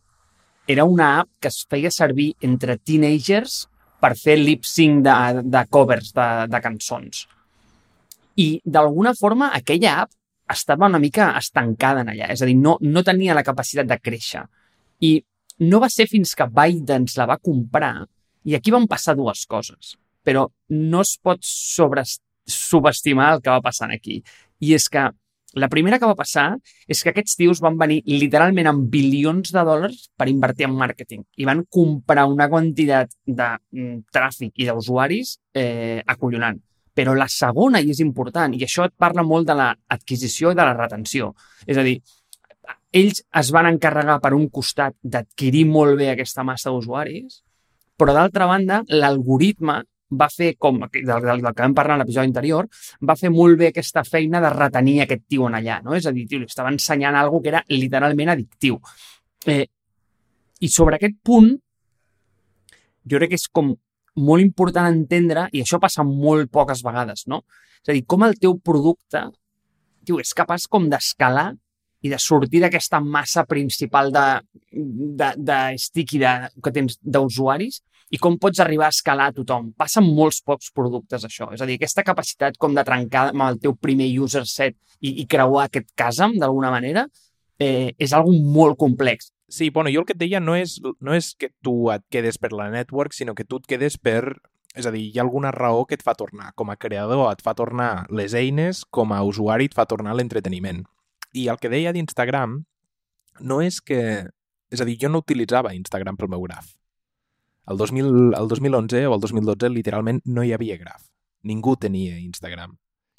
era 0.71 0.85
una 0.87 1.09
app 1.21 1.29
que 1.43 1.51
es 1.51 1.65
feia 1.69 1.91
servir 1.91 2.29
entre 2.47 2.77
teenagers 2.79 3.65
per 4.01 4.15
fer 4.19 4.37
lip-sync 4.39 5.03
de, 5.07 5.17
de 5.43 5.65
covers 5.71 6.13
de, 6.15 6.29
de 6.51 6.61
cançons. 6.63 7.27
I 8.39 8.49
d'alguna 8.65 9.15
forma 9.19 9.51
aquella 9.57 9.97
app 10.05 10.15
estava 10.53 10.87
una 10.87 11.01
mica 11.03 11.33
estancada 11.39 12.05
en 12.05 12.13
allà, 12.15 12.31
és 12.33 12.43
a 12.43 12.49
dir, 12.49 12.57
no, 12.57 12.77
no 12.81 13.03
tenia 13.05 13.37
la 13.37 13.45
capacitat 13.45 13.89
de 13.89 13.99
créixer. 14.01 14.45
I 15.05 15.19
no 15.69 15.81
va 15.83 15.91
ser 15.91 16.07
fins 16.09 16.35
que 16.39 16.47
Biden 16.47 17.09
la 17.19 17.27
va 17.29 17.41
comprar 17.43 18.07
i 18.49 18.55
aquí 18.57 18.73
van 18.73 18.87
passar 18.89 19.17
dues 19.19 19.45
coses, 19.51 19.97
però 20.25 20.47
no 20.71 21.03
es 21.03 21.17
pot 21.21 21.43
sobre, 21.45 22.05
subestimar 22.49 23.33
el 23.35 23.43
que 23.43 23.53
va 23.53 23.65
passar 23.65 23.91
aquí. 23.93 24.23
I 24.63 24.75
és 24.79 24.89
que 24.89 25.09
la 25.59 25.69
primera 25.73 25.99
que 25.99 26.09
va 26.09 26.17
passar 26.19 26.47
és 26.91 27.03
que 27.03 27.13
aquests 27.13 27.37
tios 27.39 27.63
van 27.65 27.79
venir 27.81 28.01
literalment 28.09 28.71
amb 28.71 28.87
bilions 28.93 29.53
de 29.55 29.65
dòlars 29.65 30.09
per 30.19 30.29
invertir 30.31 30.69
en 30.69 30.77
màrqueting 30.79 31.25
i 31.37 31.49
van 31.49 31.65
comprar 31.71 32.27
una 32.31 32.49
quantitat 32.51 33.13
de 33.27 33.49
mm, 33.57 34.09
tràfic 34.15 34.55
i 34.57 34.69
d'usuaris 34.69 35.37
eh, 35.55 36.03
acollonant. 36.07 36.61
Però 36.99 37.15
la 37.15 37.29
segona, 37.31 37.79
i 37.79 37.93
és 37.93 38.01
important, 38.03 38.55
i 38.55 38.65
això 38.67 38.89
et 38.89 38.95
parla 38.99 39.23
molt 39.23 39.47
de 39.47 39.55
l'adquisició 39.59 40.51
i 40.51 40.59
de 40.59 40.65
la 40.67 40.75
retenció. 40.75 41.31
És 41.67 41.79
a 41.79 41.85
dir, 41.87 42.01
ells 42.99 43.23
es 43.41 43.53
van 43.55 43.69
encarregar 43.71 44.19
per 44.25 44.33
un 44.35 44.49
costat 44.51 44.97
d'adquirir 45.03 45.67
molt 45.69 45.99
bé 46.01 46.11
aquesta 46.11 46.43
massa 46.43 46.73
d'usuaris, 46.75 47.43
però 47.99 48.15
d'altra 48.15 48.47
banda, 48.51 48.83
l'algoritme 48.89 49.83
va 50.11 50.29
fer, 50.33 50.55
com 50.59 50.79
del, 50.81 51.05
del, 51.05 51.43
del 51.43 51.53
que 51.53 51.63
vam 51.63 51.75
parlar 51.77 51.99
en 51.99 52.03
l'episodi 52.03 52.31
anterior, 52.31 52.69
va 53.05 53.17
fer 53.19 53.31
molt 53.35 53.59
bé 53.61 53.71
aquesta 53.73 54.05
feina 54.09 54.41
de 54.45 54.53
retenir 54.55 55.03
aquest 55.05 55.27
tio 55.29 55.49
en 55.49 55.59
allà, 55.59 55.81
no? 55.85 55.95
És 55.97 56.07
a 56.09 56.13
dir, 56.15 56.27
tio, 56.29 56.41
li 56.41 56.49
estava 56.49 56.73
ensenyant 56.73 57.19
algo 57.19 57.43
que 57.43 57.53
era 57.53 57.65
literalment 57.69 58.33
addictiu. 58.33 58.79
Eh, 59.47 59.65
I 60.61 60.69
sobre 60.73 60.97
aquest 60.97 61.19
punt, 61.25 61.53
jo 63.09 63.21
crec 63.21 63.35
que 63.35 63.41
és 63.41 63.49
com 63.53 63.75
molt 64.19 64.43
important 64.43 64.89
entendre, 64.91 65.47
i 65.53 65.63
això 65.63 65.79
passa 65.81 66.03
molt 66.07 66.51
poques 66.51 66.83
vegades, 66.85 67.27
no? 67.31 67.45
És 67.83 67.93
a 67.93 67.95
dir, 67.95 68.05
com 68.09 68.25
el 68.27 68.35
teu 68.41 68.57
producte 68.59 69.29
tio, 70.09 70.19
és 70.19 70.33
capaç 70.35 70.67
com 70.71 70.89
d'escalar 70.91 71.53
i 72.03 72.13
de 72.13 72.19
sortir 72.23 72.63
d'aquesta 72.63 73.01
massa 73.03 73.45
principal 73.49 74.13
de, 74.15 74.27
de, 74.73 75.33
de 75.37 75.61
sticky 75.83 76.21
de, 76.23 76.35
que 76.63 76.75
tens 76.75 76.99
d'usuaris 77.03 77.81
i 78.15 78.21
com 78.23 78.39
pots 78.41 78.61
arribar 78.65 78.89
a 78.89 78.95
escalar 78.95 79.29
a 79.29 79.35
tothom. 79.37 79.73
Passen 79.77 80.07
molts 80.17 80.41
pocs 80.45 80.71
productes, 80.75 81.27
això. 81.27 81.51
És 81.53 81.61
a 81.61 81.69
dir, 81.69 81.77
aquesta 81.77 82.05
capacitat 82.07 82.57
com 82.61 82.77
de 82.77 82.85
trencar 82.87 83.29
amb 83.33 83.45
el 83.49 83.59
teu 83.61 83.75
primer 83.77 84.09
user 84.23 84.47
set 84.49 84.79
i, 85.01 85.19
i 85.23 85.27
creuar 85.29 85.67
aquest 85.67 85.91
casam, 85.99 86.39
d'alguna 86.41 86.73
manera, 86.73 87.05
eh, 87.61 87.93
és 87.99 88.15
algo 88.17 88.33
molt 88.33 88.79
complex. 88.81 89.33
Sí, 89.49 89.71
bueno, 89.71 89.91
jo 89.93 90.03
el 90.03 90.09
que 90.09 90.17
et 90.17 90.21
deia 90.21 90.41
no 90.41 90.57
és, 90.57 90.77
no 91.01 91.17
és 91.17 91.33
que 91.37 91.51
tu 91.65 91.89
et 91.93 92.05
quedes 92.13 92.41
per 92.41 92.53
la 92.53 92.69
network, 92.73 93.17
sinó 93.17 93.35
que 93.35 93.49
tu 93.49 93.61
et 93.61 93.69
quedes 93.77 93.99
per... 94.01 94.39
És 94.79 94.87
a 94.87 94.93
dir, 94.95 95.01
hi 95.09 95.17
ha 95.19 95.25
alguna 95.25 95.51
raó 95.51 95.87
que 95.89 95.97
et 95.97 96.05
fa 96.05 96.13
tornar. 96.15 96.53
Com 96.55 96.69
a 96.71 96.77
creador 96.79 97.25
et 97.33 97.41
fa 97.43 97.55
tornar 97.57 98.05
les 98.15 98.37
eines, 98.37 98.85
com 98.95 99.11
a 99.17 99.23
usuari 99.27 99.67
et 99.67 99.75
fa 99.75 99.89
tornar 99.89 100.13
l'entreteniment. 100.15 100.85
I 101.37 101.49
el 101.53 101.61
que 101.61 101.71
deia 101.73 101.93
d'Instagram 101.93 102.63
no 103.41 103.61
és 103.63 103.81
que... 103.81 104.01
És 104.69 104.83
a 104.83 104.87
dir, 104.89 104.99
jo 105.01 105.09
no 105.09 105.23
utilitzava 105.23 105.75
Instagram 105.77 106.19
pel 106.21 106.31
meu 106.33 106.43
graf. 106.45 106.75
El, 107.69 107.77
2000, 107.81 108.09
el 108.37 108.49
2011 108.49 109.07
o 109.09 109.15
el 109.17 109.21
2012 109.21 109.71
literalment 109.73 110.21
no 110.25 110.45
hi 110.45 110.53
havia 110.57 110.77
graf. 110.81 111.09
Ningú 111.49 111.77
tenia 111.81 112.19
Instagram. 112.21 112.75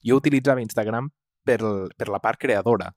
Jo 0.05 0.19
utilitzava 0.21 0.61
Instagram 0.61 1.09
per, 1.45 1.59
per 1.97 2.09
la 2.09 2.21
part 2.21 2.39
creadora, 2.41 2.91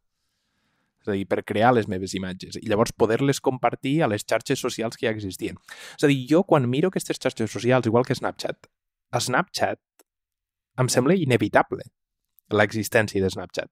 és 1.02 1.08
a 1.10 1.16
dir, 1.16 1.26
per 1.26 1.42
crear 1.42 1.72
les 1.74 1.88
meves 1.90 2.14
imatges 2.14 2.58
i 2.60 2.68
llavors 2.70 2.94
poder-les 2.94 3.40
compartir 3.42 3.96
a 4.02 4.08
les 4.10 4.22
xarxes 4.22 4.60
socials 4.62 4.98
que 4.98 5.08
ja 5.08 5.14
existien. 5.14 5.58
És 5.98 6.06
a 6.06 6.10
dir, 6.10 6.20
jo 6.30 6.44
quan 6.46 6.68
miro 6.70 6.92
aquestes 6.92 7.18
xarxes 7.18 7.50
socials, 7.50 7.88
igual 7.90 8.06
que 8.06 8.14
Snapchat, 8.14 8.68
Snapchat 9.18 9.80
em 10.78 10.88
sembla 10.88 11.18
inevitable 11.18 11.84
l'existència 12.52 13.22
de 13.22 13.30
Snapchat. 13.32 13.70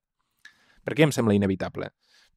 Per 0.85 0.97
què 0.97 1.07
em 1.07 1.15
sembla 1.15 1.37
inevitable? 1.37 1.91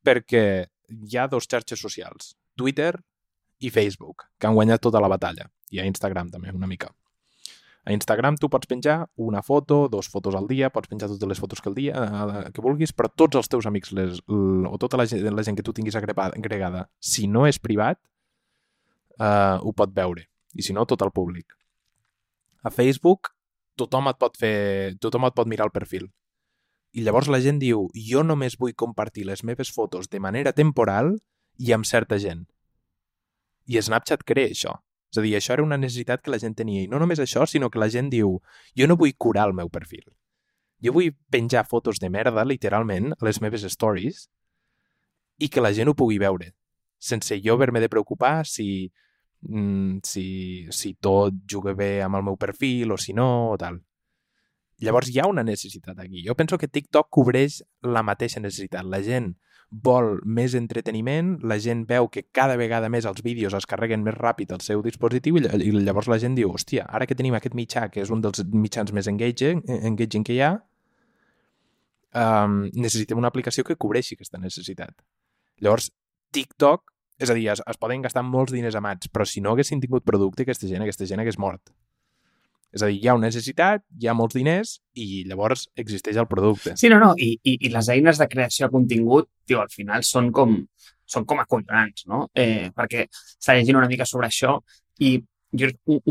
Perquè 0.03 0.43
hi 0.89 1.17
ha 1.17 1.29
dos 1.31 1.47
xarxes 1.49 1.79
socials, 1.79 2.33
Twitter 2.59 2.93
i 3.63 3.71
Facebook, 3.71 4.27
que 4.37 4.49
han 4.49 4.57
guanyat 4.57 4.83
tota 4.83 5.01
la 5.01 5.11
batalla. 5.11 5.47
I 5.71 5.81
a 5.81 5.87
Instagram 5.89 6.29
també, 6.33 6.51
una 6.53 6.69
mica. 6.69 6.91
A 7.83 7.91
Instagram 7.91 8.37
tu 8.39 8.47
pots 8.47 8.67
penjar 8.67 9.09
una 9.19 9.41
foto, 9.43 9.89
dos 9.91 10.07
fotos 10.07 10.35
al 10.39 10.47
dia, 10.47 10.69
pots 10.71 10.87
penjar 10.87 11.09
totes 11.11 11.27
les 11.27 11.39
fotos 11.39 11.59
que 11.59 11.67
el 11.71 11.75
dia 11.75 11.99
eh, 11.99 12.51
que 12.55 12.63
vulguis, 12.63 12.93
però 12.95 13.09
tots 13.11 13.35
els 13.35 13.51
teus 13.51 13.67
amics 13.67 13.91
les, 13.91 14.21
o 14.27 14.77
tota 14.79 14.99
la 14.99 15.05
gent, 15.09 15.25
la 15.27 15.43
gent 15.43 15.59
que 15.59 15.65
tu 15.67 15.75
tinguis 15.75 15.97
agregada, 15.99 16.85
si 16.99 17.27
no 17.27 17.43
és 17.49 17.59
privat, 17.59 17.99
eh, 19.19 19.57
ho 19.59 19.75
pot 19.75 19.91
veure. 19.95 20.29
I 20.55 20.63
si 20.63 20.75
no, 20.75 20.85
tot 20.87 21.03
el 21.03 21.11
públic. 21.11 21.57
A 22.63 22.71
Facebook 22.71 23.33
tothom 23.75 24.07
et 24.11 24.19
pot 24.21 24.37
fer, 24.39 24.95
tothom 25.01 25.27
et 25.27 25.35
pot 25.35 25.49
mirar 25.49 25.67
el 25.67 25.75
perfil. 25.75 26.07
I 26.93 27.01
llavors 27.01 27.29
la 27.33 27.41
gent 27.41 27.59
diu, 27.61 27.87
jo 27.97 28.21
només 28.23 28.57
vull 28.61 28.75
compartir 28.77 29.25
les 29.25 29.43
meves 29.43 29.71
fotos 29.73 30.09
de 30.13 30.19
manera 30.21 30.53
temporal 30.53 31.15
i 31.57 31.73
amb 31.73 31.87
certa 31.89 32.19
gent. 32.21 32.45
I 33.65 33.81
Snapchat 33.81 34.25
crea 34.27 34.51
això. 34.51 34.75
És 35.13 35.19
a 35.19 35.23
dir, 35.25 35.35
això 35.37 35.53
era 35.53 35.63
una 35.65 35.77
necessitat 35.77 36.21
que 36.21 36.31
la 36.33 36.39
gent 36.41 36.55
tenia. 36.57 36.83
I 36.83 36.89
no 36.89 36.99
només 37.01 37.21
això, 37.21 37.45
sinó 37.49 37.69
que 37.69 37.81
la 37.81 37.89
gent 37.89 38.09
diu 38.13 38.39
jo 38.77 38.87
no 38.89 38.97
vull 38.97 39.13
curar 39.17 39.47
el 39.49 39.57
meu 39.57 39.69
perfil. 39.73 40.05
Jo 40.83 40.93
vull 40.93 41.13
penjar 41.31 41.67
fotos 41.69 42.01
de 42.01 42.09
merda, 42.09 42.45
literalment, 42.45 43.13
a 43.13 43.25
les 43.25 43.39
meves 43.41 43.63
stories 43.71 44.27
i 45.39 45.49
que 45.49 45.61
la 45.61 45.71
gent 45.73 45.89
ho 45.89 45.95
pugui 45.97 46.19
veure, 46.21 46.51
sense 46.99 47.39
jo 47.41 47.55
haver-me 47.55 47.81
de 47.81 47.89
preocupar 47.89 48.45
si, 48.45 48.91
mm, 49.41 50.03
si, 50.03 50.25
si 50.71 50.93
tot 50.95 51.33
juga 51.49 51.73
bé 51.73 52.01
amb 52.01 52.19
el 52.19 52.25
meu 52.29 52.37
perfil 52.37 52.93
o 52.93 52.97
si 52.97 53.13
no, 53.13 53.53
o 53.53 53.57
tal. 53.57 53.81
Llavors 54.83 55.09
hi 55.09 55.19
ha 55.21 55.29
una 55.29 55.43
necessitat 55.47 55.99
aquí. 55.99 56.23
Jo 56.25 56.35
penso 56.35 56.59
que 56.59 56.67
TikTok 56.67 57.09
cobreix 57.09 57.61
la 57.81 58.03
mateixa 58.03 58.41
necessitat. 58.43 58.85
La 58.85 59.01
gent 59.05 59.33
vol 59.73 60.19
més 60.25 60.53
entreteniment, 60.53 61.37
la 61.49 61.57
gent 61.57 61.85
veu 61.89 62.07
que 62.13 62.25
cada 62.31 62.57
vegada 62.59 62.89
més 62.93 63.07
els 63.09 63.23
vídeos 63.25 63.55
es 63.57 63.65
carreguen 63.69 64.03
més 64.05 64.13
ràpid 64.13 64.51
al 64.53 64.61
seu 64.61 64.83
dispositiu 64.85 65.39
i 65.39 65.71
llavors 65.73 66.09
la 66.11 66.19
gent 66.21 66.35
diu, 66.37 66.51
hòstia, 66.53 66.85
ara 66.85 67.07
que 67.09 67.17
tenim 67.17 67.33
aquest 67.33 67.55
mitjà, 67.57 67.87
que 67.89 68.03
és 68.03 68.11
un 68.13 68.21
dels 68.21 68.43
mitjans 68.53 68.93
més 68.93 69.09
engaging, 69.09 69.63
engaging 69.81 70.27
que 70.27 70.35
hi 70.35 70.43
ha, 70.45 70.51
um, 72.13 72.59
necessitem 72.75 73.17
una 73.17 73.33
aplicació 73.33 73.65
que 73.65 73.79
cobreixi 73.79 74.13
aquesta 74.17 74.37
necessitat. 74.37 74.93
Llavors, 75.63 75.89
TikTok, 76.33 76.91
és 77.23 77.31
a 77.31 77.37
dir, 77.37 77.47
es, 77.55 77.63
es 77.65 77.81
poden 77.81 78.05
gastar 78.05 78.23
molts 78.27 78.53
diners 78.53 78.77
amats, 78.77 79.09
però 79.09 79.25
si 79.25 79.41
no 79.41 79.53
haguessin 79.53 79.81
tingut 79.81 80.05
producte, 80.05 80.45
aquesta 80.45 80.69
gent, 80.69 80.85
aquesta 80.85 81.09
gent 81.09 81.23
hagués 81.23 81.39
mort. 81.41 81.73
És 82.73 82.81
a 82.81 82.89
dir, 82.89 82.97
hi 83.03 83.09
ha 83.09 83.17
una 83.17 83.29
necessitat, 83.29 83.83
hi 84.01 84.09
ha 84.09 84.15
molts 84.17 84.37
diners 84.37 84.77
i 84.97 85.23
llavors 85.29 85.67
existeix 85.77 86.17
el 86.17 86.29
producte. 86.29 86.73
Sí, 86.79 86.89
no, 86.89 86.97
no, 87.01 87.11
i, 87.21 87.35
i, 87.43 87.57
i 87.67 87.73
les 87.73 87.89
eines 87.93 88.21
de 88.21 88.29
creació 88.31 88.67
de 88.67 88.73
contingut, 88.73 89.29
tio, 89.45 89.61
al 89.61 89.69
final 89.73 90.05
són 90.07 90.31
com, 90.33 90.57
són 91.05 91.27
com 91.29 91.43
acollonants, 91.43 92.07
no? 92.09 92.25
Eh, 92.33 92.71
perquè 92.73 93.05
està 93.11 93.57
llegint 93.57 93.77
una 93.77 93.91
mica 93.91 94.09
sobre 94.09 94.31
això 94.31 94.57
i 95.05 95.19
jo, 95.53 95.67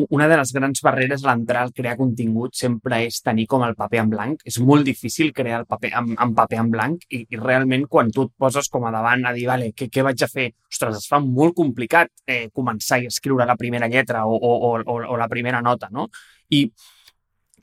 una 0.08 0.28
de 0.28 0.36
les 0.38 0.52
grans 0.54 0.80
barreres 0.82 1.24
a 1.24 1.32
l'entrar 1.32 1.64
al 1.66 1.72
crear 1.74 1.96
contingut 1.98 2.54
sempre 2.54 3.00
és 3.08 3.18
tenir 3.26 3.48
com 3.50 3.64
el 3.66 3.74
paper 3.78 4.02
en 4.04 4.12
blanc. 4.12 4.44
És 4.46 4.58
molt 4.62 4.86
difícil 4.86 5.32
crear 5.34 5.62
el 5.62 5.66
paper 5.66 5.92
en, 5.98 6.12
en 6.14 6.34
paper 6.36 6.60
en 6.62 6.70
blanc 6.70 7.06
i, 7.10 7.24
i 7.28 7.40
realment 7.40 7.88
quan 7.90 8.12
tu 8.14 8.28
et 8.28 8.34
poses 8.38 8.70
com 8.72 8.86
a 8.86 8.92
davant 8.94 9.26
a 9.26 9.34
dir, 9.34 9.48
vale, 9.50 9.72
què, 9.76 9.90
què 9.92 10.06
vaig 10.06 10.22
a 10.22 10.30
fer? 10.30 10.52
Ostres, 10.70 11.02
es 11.02 11.10
fa 11.10 11.20
molt 11.24 11.56
complicat 11.58 12.12
eh, 12.26 12.46
començar 12.54 13.00
a 13.00 13.10
escriure 13.10 13.48
la 13.48 13.58
primera 13.58 13.90
lletra 13.90 14.24
o, 14.26 14.38
o, 14.38 14.76
o, 14.78 15.00
o 15.02 15.18
la 15.18 15.28
primera 15.32 15.62
nota, 15.62 15.90
no? 15.90 16.08
I 16.52 16.66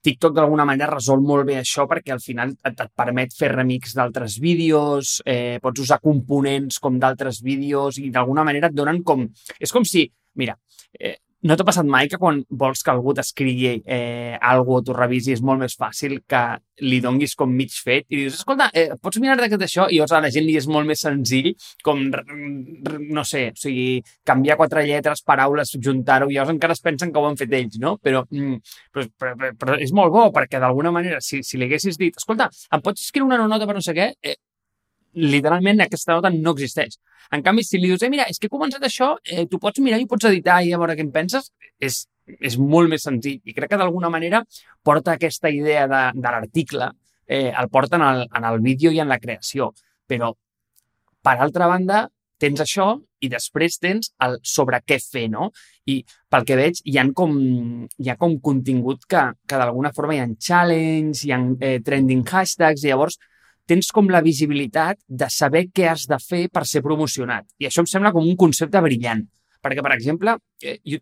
TikTok 0.01 0.34
d'alguna 0.36 0.65
manera 0.67 0.93
resol 0.93 1.22
molt 1.25 1.46
bé 1.50 1.58
això 1.60 1.86
perquè 1.89 2.13
al 2.15 2.22
final 2.24 2.53
et, 2.55 2.84
et 2.86 2.91
permet 2.96 3.34
fer 3.36 3.51
remix 3.51 3.96
d'altres 3.98 4.38
vídeos, 4.39 5.17
eh, 5.27 5.60
pots 5.63 5.84
usar 5.84 6.00
components 6.03 6.79
com 6.79 7.00
d'altres 7.01 7.41
vídeos 7.43 8.00
i 8.00 8.10
d'alguna 8.13 8.46
manera 8.48 8.72
et 8.72 8.77
donen 8.77 9.03
com... 9.03 9.25
És 9.60 9.75
com 9.75 9.86
si, 9.88 10.05
mira, 10.39 10.55
eh, 10.96 11.17
no 11.48 11.55
t'ha 11.55 11.65
passat 11.67 11.88
mai 11.88 12.10
que 12.12 12.17
quan 12.19 12.41
vols 12.62 12.81
que 12.84 12.91
algú 12.91 13.13
t'escrigui 13.15 13.77
eh, 13.86 14.36
alguna 14.41 14.81
o 14.81 14.84
t'ho 14.84 14.96
revisi 14.96 15.31
és 15.31 15.41
molt 15.46 15.62
més 15.62 15.75
fàcil 15.79 16.17
que 16.27 16.41
li 16.84 17.00
donguis 17.03 17.36
com 17.39 17.51
mig 17.51 17.72
fet 17.72 18.05
i 18.10 18.24
dius, 18.24 18.39
escolta, 18.41 18.69
eh, 18.75 18.89
pots 19.01 19.22
mirar 19.24 19.38
d'aquest 19.39 19.63
això? 19.63 19.88
I 19.88 20.00
llavors 20.00 20.15
a 20.17 20.22
la 20.25 20.31
gent 20.36 20.46
li 20.48 20.58
és 20.60 20.67
molt 20.67 20.88
més 20.88 21.03
senzill 21.05 21.53
com, 21.84 22.03
no 22.10 23.24
sé, 23.27 23.46
o 23.55 23.60
sigui, 23.60 24.01
canviar 24.27 24.60
quatre 24.60 24.84
lletres, 24.88 25.24
paraules, 25.27 25.75
juntar-ho, 25.79 26.29
i 26.29 26.36
llavors 26.36 26.55
encara 26.55 26.75
es 26.75 26.84
pensen 26.84 27.13
que 27.13 27.19
ho 27.19 27.29
han 27.29 27.39
fet 27.39 27.55
ells, 27.55 27.79
no? 27.79 27.96
Mm, 28.00 28.60
però, 28.93 29.08
però, 29.19 29.34
però, 29.39 29.53
però 29.63 29.79
és 29.79 29.96
molt 29.96 30.15
bo 30.15 30.27
perquè 30.36 30.60
d'alguna 30.60 30.91
manera, 30.96 31.24
si, 31.24 31.43
si 31.43 31.60
li 31.60 31.67
haguessis 31.69 32.00
dit, 32.00 32.19
escolta, 32.19 32.50
em 32.75 32.84
pots 32.84 33.08
escriure 33.08 33.39
una 33.39 33.48
nota 33.48 33.67
per 33.67 33.79
no 33.79 33.84
sé 33.86 33.96
què? 33.96 34.12
Eh, 34.24 34.36
literalment 35.13 35.82
aquesta 35.82 36.16
nota 36.18 36.32
no 36.34 36.54
existeix. 36.56 36.98
En 37.32 37.44
canvi, 37.46 37.63
si 37.63 37.78
li 37.78 37.89
dius, 37.92 38.04
eh, 38.04 38.10
mira, 38.10 38.25
és 38.30 38.39
que 38.39 38.48
he 38.48 38.54
començat 38.54 38.84
això, 38.86 39.16
eh, 39.25 39.46
tu 39.48 39.60
pots 39.60 39.80
mirar 39.80 40.00
i 40.00 40.08
pots 40.08 40.25
editar 40.25 40.62
i 40.63 40.74
a 40.74 40.78
veure 40.78 40.96
què 40.96 41.06
en 41.06 41.12
penses, 41.12 41.51
és, 41.80 42.08
és 42.39 42.58
molt 42.58 42.89
més 42.89 43.04
senzill. 43.04 43.42
I 43.44 43.54
crec 43.54 43.70
que 43.70 43.78
d'alguna 43.78 44.10
manera 44.10 44.44
porta 44.84 45.13
aquesta 45.13 45.50
idea 45.50 45.88
de, 45.88 46.04
de 46.16 46.36
l'article, 46.36 46.92
eh, 47.28 47.51
el 47.51 47.70
porta 47.70 47.98
en 47.98 48.06
el, 48.08 48.28
en 48.36 48.46
el 48.46 48.60
vídeo 48.60 48.92
i 48.92 49.00
en 49.00 49.10
la 49.10 49.20
creació. 49.20 49.74
Però, 50.10 50.34
per 51.22 51.38
altra 51.38 51.68
banda, 51.68 52.08
tens 52.39 52.62
això 52.63 52.94
i 53.20 53.30
després 53.30 53.78
tens 53.84 54.13
el 54.25 54.38
sobre 54.48 54.80
què 54.88 54.98
fer, 55.04 55.28
no? 55.30 55.50
I 55.92 56.00
pel 56.32 56.46
que 56.48 56.58
veig, 56.58 56.80
hi 56.88 56.98
ha 56.98 57.06
com, 57.16 57.36
hi 58.00 58.10
ha 58.10 58.16
com 58.18 58.38
contingut 58.39 59.04
que, 59.10 59.25
que 59.46 59.60
d'alguna 59.60 59.92
forma 59.96 60.16
hi 60.16 60.22
ha 60.24 60.30
challenge, 60.39 61.25
hi 61.25 61.34
ha 61.36 61.39
eh, 61.60 61.80
trending 61.86 62.24
hashtags, 62.24 62.86
i 62.86 62.94
llavors 62.94 63.20
tens 63.70 63.92
com 63.94 64.10
la 64.10 64.24
visibilitat 64.26 64.98
de 65.08 65.30
saber 65.30 65.68
què 65.70 65.86
has 65.92 66.08
de 66.10 66.18
fer 66.24 66.48
per 66.54 66.66
ser 66.66 66.82
promocionat. 66.86 67.46
I 67.62 67.70
això 67.70 67.84
em 67.86 67.90
sembla 67.92 68.12
com 68.16 68.26
un 68.26 68.38
concepte 68.40 68.82
brillant. 68.82 69.22
Perquè, 69.62 69.84
per 69.86 69.94
exemple, 69.94 70.38
eh, 70.64 70.80
jo 70.88 71.00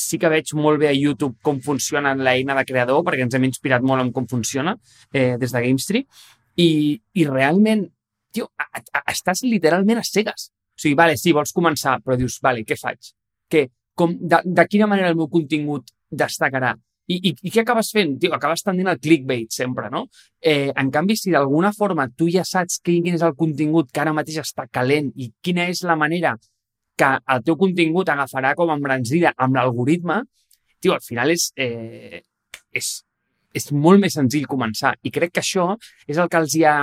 sí 0.00 0.18
que 0.22 0.30
veig 0.32 0.52
molt 0.56 0.80
bé 0.80 0.88
a 0.88 0.96
YouTube 0.96 1.36
com 1.44 1.58
funciona 1.60 2.14
l'eina 2.14 2.54
de 2.56 2.64
creador, 2.64 3.02
perquè 3.04 3.26
ens 3.26 3.36
hem 3.36 3.44
inspirat 3.48 3.84
molt 3.84 4.04
en 4.04 4.12
com 4.16 4.28
funciona 4.30 4.76
eh, 5.12 5.36
des 5.40 5.52
de 5.52 5.62
GameStree, 5.66 6.06
i, 6.56 6.70
i 7.20 7.26
realment, 7.28 7.84
tio, 8.32 8.48
a, 8.56 8.68
a, 8.80 9.04
estàs 9.12 9.44
literalment 9.46 10.00
a 10.00 10.06
cegues. 10.06 10.50
O 10.50 10.80
sigui, 10.80 10.96
vale, 10.96 11.18
sí, 11.20 11.34
vols 11.36 11.52
començar, 11.56 11.98
però 12.04 12.16
dius, 12.16 12.38
vale, 12.42 12.64
què 12.64 12.78
faig? 12.80 13.12
Què? 13.50 13.66
Com, 13.98 14.14
de, 14.16 14.40
de 14.46 14.66
quina 14.70 14.88
manera 14.88 15.10
el 15.12 15.18
meu 15.18 15.28
contingut 15.28 15.90
destacarà? 16.10 16.72
I, 17.10 17.16
i, 17.16 17.30
i 17.48 17.50
què 17.50 17.64
acabes 17.64 17.90
fent? 17.94 18.14
Tio, 18.22 18.30
acabes 18.36 18.62
tendint 18.62 18.90
el 18.92 19.00
clickbait 19.02 19.50
sempre, 19.50 19.88
no? 19.90 20.04
Eh, 20.38 20.70
en 20.78 20.92
canvi, 20.94 21.16
si 21.18 21.32
d'alguna 21.34 21.72
forma 21.74 22.06
tu 22.14 22.28
ja 22.30 22.44
saps 22.46 22.78
quin 22.86 23.08
és 23.10 23.24
el 23.26 23.34
contingut 23.38 23.90
que 23.90 24.02
ara 24.02 24.14
mateix 24.14 24.38
està 24.44 24.68
calent 24.70 25.10
i 25.18 25.32
quina 25.42 25.66
és 25.72 25.82
la 25.88 25.98
manera 25.98 26.36
que 27.00 27.10
el 27.34 27.42
teu 27.46 27.56
contingut 27.58 28.12
agafarà 28.12 28.52
com 28.58 28.70
a 28.70 28.76
embranzida 28.78 29.32
amb 29.40 29.56
l'algoritme, 29.58 30.20
tio, 30.80 30.94
al 30.94 31.02
final 31.02 31.32
és, 31.32 31.48
eh, 31.56 32.20
és, 32.76 32.90
és 33.56 33.70
molt 33.72 34.02
més 34.02 34.14
senzill 34.14 34.46
començar. 34.50 34.94
I 35.02 35.12
crec 35.14 35.34
que 35.34 35.42
això 35.42 35.72
és 36.06 36.20
el 36.20 36.28
que 36.30 36.42
els 36.44 36.56
hi 36.56 36.66
ha... 36.68 36.76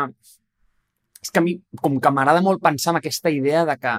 És 1.22 1.32
que 1.34 1.42
a 1.42 1.46
mi, 1.46 1.56
com 1.82 2.02
que 2.02 2.12
m'agrada 2.14 2.44
molt 2.46 2.62
pensar 2.64 2.94
en 2.94 3.00
aquesta 3.00 3.32
idea 3.34 3.64
de 3.66 3.78
que, 3.80 3.94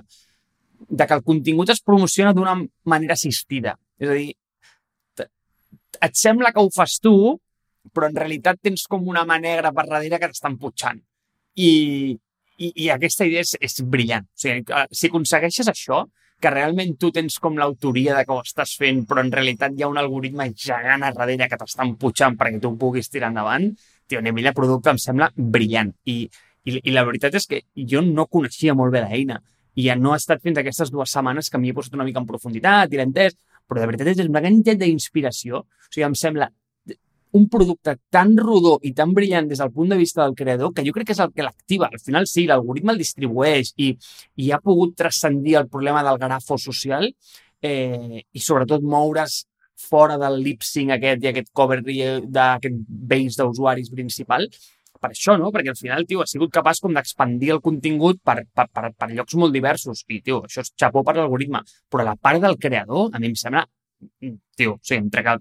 de 0.89 1.07
que 1.07 1.17
el 1.17 1.25
contingut 1.27 1.73
es 1.75 1.83
promociona 1.83 2.35
d'una 2.35 2.55
manera 2.85 3.17
assistida. 3.19 3.75
És 3.99 4.13
a 4.13 4.19
dir, 4.19 4.37
et 6.05 6.17
sembla 6.19 6.53
que 6.55 6.63
ho 6.63 6.71
fas 6.75 6.99
tu, 7.03 7.15
però 7.95 8.09
en 8.09 8.17
realitat 8.17 8.61
tens 8.63 8.87
com 8.91 9.07
una 9.09 9.25
mà 9.29 9.39
negra 9.41 9.73
per 9.75 9.87
darrere 9.89 10.21
que 10.21 10.31
t'estan 10.31 10.59
putxant. 10.61 11.01
I, 11.59 11.71
I, 12.59 12.73
i 12.85 12.89
aquesta 12.95 13.27
idea 13.27 13.45
és, 13.47 13.55
és 13.61 13.81
brillant. 13.83 14.29
O 14.29 14.43
sigui, 14.43 14.65
si 14.93 15.11
aconsegueixes 15.11 15.71
això, 15.73 16.05
que 16.39 16.51
realment 16.55 16.95
tu 17.01 17.11
tens 17.15 17.39
com 17.43 17.57
l'autoria 17.59 18.15
de 18.15 18.25
que 18.27 18.35
ho 18.35 18.43
estàs 18.45 18.77
fent, 18.79 19.03
però 19.11 19.25
en 19.25 19.33
realitat 19.35 19.75
hi 19.75 19.83
ha 19.83 19.91
un 19.91 19.99
algoritme 19.99 20.47
gegant 20.55 21.03
a 21.03 21.13
darrere 21.15 21.49
que 21.51 21.59
t'està 21.59 21.87
empujant 21.87 22.37
perquè 22.39 22.61
tu 22.63 22.77
puguis 22.79 23.11
tirar 23.11 23.33
endavant, 23.33 23.73
tio, 24.07 24.21
a 24.21 24.25
nivell 24.25 24.47
de 24.51 24.55
producte 24.55 24.95
em 24.95 25.01
sembla 25.03 25.33
brillant. 25.35 25.91
I, 26.07 26.21
i, 26.65 26.79
I 26.79 26.95
la 26.95 27.05
veritat 27.09 27.35
és 27.41 27.49
que 27.51 27.63
jo 27.91 28.05
no 28.07 28.29
coneixia 28.31 28.77
molt 28.79 28.95
bé 28.95 29.03
l'eina 29.03 29.41
i 29.79 29.87
ja 29.87 29.97
no 29.99 30.13
ha 30.13 30.19
estat 30.19 30.43
fins 30.43 30.59
aquestes 30.59 30.91
dues 30.95 31.11
setmanes 31.15 31.51
que 31.51 31.59
m'hi 31.59 31.73
he 31.73 31.77
posat 31.77 31.95
una 31.99 32.07
mica 32.07 32.23
en 32.23 32.27
profunditat 32.27 32.93
i 32.93 32.99
l'he 32.99 33.07
entès, 33.07 33.35
però 33.69 33.83
de 33.83 33.91
veritat 33.91 34.15
és 34.15 34.23
una 34.25 34.43
quantitat 34.45 34.81
d'inspiració. 34.81 35.63
O 35.63 35.91
sigui, 35.93 36.07
em 36.09 36.17
sembla 36.19 36.49
un 37.39 37.49
producte 37.53 37.95
tan 38.11 38.33
rodó 38.39 38.79
i 38.89 38.95
tan 38.97 39.13
brillant 39.17 39.51
des 39.51 39.61
del 39.61 39.73
punt 39.73 39.91
de 39.93 39.99
vista 40.01 40.23
del 40.23 40.35
creador 40.35 40.73
que 40.75 40.85
jo 40.87 40.95
crec 40.97 41.11
que 41.11 41.17
és 41.17 41.21
el 41.21 41.35
que 41.35 41.45
l'activa. 41.45 41.91
Al 41.93 42.01
final 42.01 42.27
sí, 42.27 42.47
l'algoritme 42.49 42.95
el 42.95 43.03
distribueix 43.03 43.75
i, 43.77 43.93
i 44.41 44.51
ha 44.51 44.61
pogut 44.65 44.97
transcendir 44.97 45.59
el 45.61 45.69
problema 45.69 46.03
del 46.07 46.19
grafo 46.19 46.59
social 46.59 47.07
eh, 47.61 48.25
i 48.33 48.41
sobretot 48.41 48.83
moure's 48.83 49.43
fora 49.79 50.17
del 50.19 50.41
lip 50.43 50.65
sync 50.67 50.97
aquest 50.97 51.23
i 51.23 51.31
aquest 51.31 51.53
cover 51.55 51.83
d'aquest 51.85 52.81
base 52.89 53.39
d'usuaris 53.39 53.93
principal 53.95 54.49
per 55.01 55.13
això, 55.13 55.37
no? 55.41 55.53
Perquè 55.55 55.73
al 55.73 55.79
final, 55.79 56.07
tio, 56.09 56.23
ha 56.23 56.29
sigut 56.31 56.53
capaç 56.55 56.83
com 56.85 56.95
d'expandir 56.97 57.53
el 57.57 57.63
contingut 57.65 58.21
per, 58.25 58.43
per, 58.55 58.69
per, 58.75 58.93
per 58.99 59.11
llocs 59.13 59.39
molt 59.41 59.55
diversos. 59.55 60.05
I, 60.09 60.21
tio, 60.25 60.43
això 60.49 60.65
és 60.65 60.73
xapó 60.75 61.05
per 61.07 61.17
l'algoritme. 61.19 61.63
Però 61.91 62.07
la 62.07 62.17
part 62.17 62.43
del 62.45 62.59
creador, 62.61 63.11
a 63.13 63.23
mi 63.23 63.31
em 63.33 63.39
sembla 63.39 63.65
tio, 64.55 64.75
o 64.77 64.79
sigui, 64.83 65.01
em 65.03 65.09
trec 65.11 65.27
el, 65.33 65.41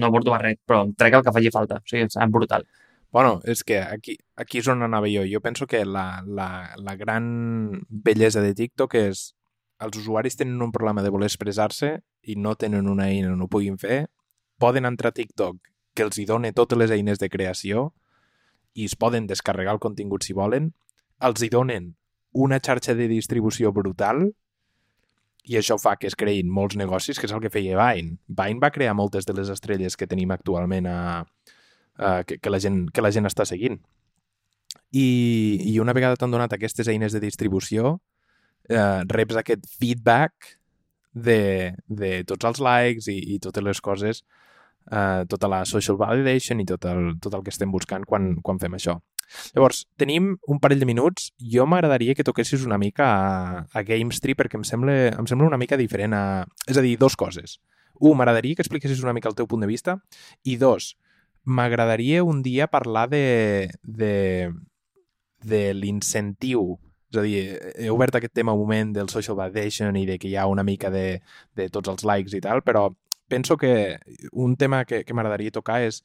no 0.00 0.10
porto 0.12 0.34
barret, 0.34 0.60
però 0.68 0.82
em 0.84 0.92
trec 0.98 1.16
el 1.16 1.24
que 1.24 1.32
faci 1.32 1.52
falta. 1.54 1.80
O 1.80 1.88
sigui, 1.88 2.08
és 2.08 2.32
brutal. 2.32 2.66
Bueno, 3.12 3.40
és 3.44 3.62
que 3.64 3.78
aquí, 3.80 4.18
aquí 4.36 4.60
és 4.60 4.68
on 4.68 4.82
anava 4.84 5.08
jo. 5.08 5.24
Jo 5.30 5.40
penso 5.40 5.66
que 5.66 5.84
la, 5.86 6.22
la, 6.26 6.74
la 6.76 6.96
gran 6.96 7.80
bellesa 7.88 8.42
de 8.44 8.52
TikTok 8.54 8.98
és 9.00 9.30
els 9.80 9.96
usuaris 10.00 10.36
tenen 10.36 10.60
un 10.62 10.72
problema 10.72 11.04
de 11.04 11.12
voler 11.12 11.28
expressar-se 11.30 11.98
i 12.26 12.36
no 12.36 12.56
tenen 12.56 12.88
una 12.88 13.08
eina 13.08 13.32
on 13.32 13.44
ho 13.44 13.48
puguin 13.48 13.78
fer, 13.78 14.06
poden 14.60 14.88
entrar 14.88 15.12
a 15.12 15.16
TikTok 15.16 15.72
que 15.96 16.04
els 16.04 16.18
hi 16.18 16.26
dona 16.28 16.52
totes 16.52 16.78
les 16.78 16.92
eines 16.92 17.20
de 17.20 17.30
creació 17.32 17.90
i 18.76 18.86
es 18.86 18.96
poden 18.96 19.26
descarregar 19.26 19.74
el 19.76 19.82
contingut 19.82 20.26
si 20.26 20.36
volen, 20.36 20.70
els 21.24 21.42
hi 21.42 21.48
donen 21.52 21.94
una 22.36 22.60
xarxa 22.60 22.94
de 22.94 23.08
distribució 23.08 23.72
brutal 23.72 24.26
i 25.46 25.56
això 25.56 25.76
fa 25.80 25.94
que 25.96 26.08
es 26.10 26.16
creïn 26.18 26.50
molts 26.52 26.76
negocis, 26.76 27.18
que 27.18 27.28
és 27.28 27.32
el 27.32 27.40
que 27.40 27.52
feia 27.54 27.78
Vine. 27.78 28.18
Vine 28.26 28.62
va 28.62 28.72
crear 28.74 28.96
moltes 28.98 29.28
de 29.28 29.36
les 29.36 29.48
estrelles 29.52 29.96
que 29.96 30.08
tenim 30.10 30.34
actualment 30.34 30.88
a, 30.90 30.98
a, 31.22 32.10
que, 32.26 32.40
que, 32.42 32.50
la 32.50 32.60
gent, 32.60 32.82
que 32.90 33.04
la 33.04 33.12
gent 33.14 33.30
està 33.30 33.46
seguint. 33.48 33.78
I, 34.90 35.06
i 35.70 35.78
una 35.80 35.94
vegada 35.96 36.18
t'han 36.18 36.34
donat 36.34 36.52
aquestes 36.52 36.90
eines 36.90 37.14
de 37.14 37.22
distribució, 37.22 37.96
eh, 38.68 39.02
reps 39.06 39.38
aquest 39.38 39.70
feedback 39.78 40.56
de, 41.14 41.74
de 41.86 42.10
tots 42.28 42.50
els 42.50 42.60
likes 42.60 43.08
i, 43.12 43.16
i 43.36 43.38
totes 43.40 43.64
les 43.64 43.80
coses 43.80 44.24
eh, 44.90 45.24
tota 45.28 45.48
la 45.48 45.64
social 45.64 45.98
validation 46.00 46.60
i 46.60 46.66
tot 46.68 46.86
el, 46.90 47.16
tot 47.22 47.34
el 47.34 47.44
que 47.44 47.52
estem 47.54 47.72
buscant 47.72 48.06
quan, 48.08 48.34
quan 48.42 48.60
fem 48.62 48.76
això. 48.78 48.98
Llavors, 49.54 49.84
tenim 49.98 50.36
un 50.46 50.60
parell 50.62 50.82
de 50.82 50.88
minuts. 50.88 51.30
Jo 51.54 51.66
m'agradaria 51.66 52.14
que 52.14 52.26
toquessis 52.26 52.66
una 52.66 52.78
mica 52.78 53.06
a, 53.06 53.64
a 53.72 53.82
GameStree 53.82 54.38
perquè 54.38 54.58
em 54.60 54.66
sembla, 54.66 54.94
em 55.16 55.26
sembla 55.26 55.48
una 55.50 55.60
mica 55.60 55.78
diferent 55.80 56.14
a... 56.14 56.22
És 56.68 56.78
a 56.78 56.84
dir, 56.84 56.96
dos 57.00 57.18
coses. 57.18 57.58
Un, 57.98 58.16
m'agradaria 58.18 58.54
que 58.54 58.64
expliquessis 58.64 59.02
una 59.02 59.14
mica 59.16 59.28
el 59.28 59.36
teu 59.38 59.48
punt 59.50 59.64
de 59.64 59.70
vista. 59.70 59.98
I 60.44 60.56
dos, 60.60 60.94
m'agradaria 61.44 62.22
un 62.24 62.42
dia 62.46 62.70
parlar 62.70 63.08
de, 63.10 63.70
de, 63.82 64.52
de 65.42 65.62
l'incentiu 65.74 66.76
és 67.06 67.18
a 67.20 67.22
dir, 67.22 67.42
he 67.78 67.90
obert 67.90 68.16
aquest 68.18 68.34
tema 68.34 68.52
un 68.52 68.60
moment 68.64 68.92
del 68.96 69.08
social 69.08 69.36
validation 69.38 69.96
i 69.96 70.04
de 70.08 70.18
que 70.18 70.28
hi 70.28 70.34
ha 70.36 70.48
una 70.50 70.64
mica 70.66 70.90
de, 70.90 71.20
de 71.54 71.68
tots 71.70 71.88
els 71.92 72.04
likes 72.04 72.34
i 72.34 72.42
tal, 72.42 72.64
però 72.66 72.88
penso 73.28 73.56
que 73.56 73.98
un 74.32 74.56
tema 74.56 74.84
que, 74.84 75.02
que 75.04 75.14
m'agradaria 75.14 75.54
tocar 75.54 75.80
és 75.86 76.02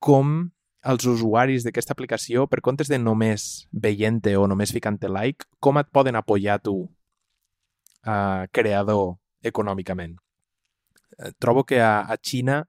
com 0.00 0.50
els 0.80 1.04
usuaris 1.04 1.64
d'aquesta 1.66 1.92
aplicació, 1.92 2.46
per 2.48 2.62
comptes 2.64 2.88
de 2.88 2.98
només 2.98 3.66
veient-te 3.72 4.32
o 4.40 4.46
només 4.48 4.72
ficant-te 4.72 5.10
like, 5.12 5.44
com 5.60 5.76
et 5.78 5.90
poden 5.92 6.16
apoyar 6.16 6.58
tu, 6.64 6.88
uh, 8.06 8.48
creador, 8.52 9.18
econòmicament. 9.44 10.16
Eh, 11.18 11.32
trobo 11.38 11.64
que 11.68 11.80
a, 11.84 12.00
a 12.08 12.16
Xina 12.16 12.62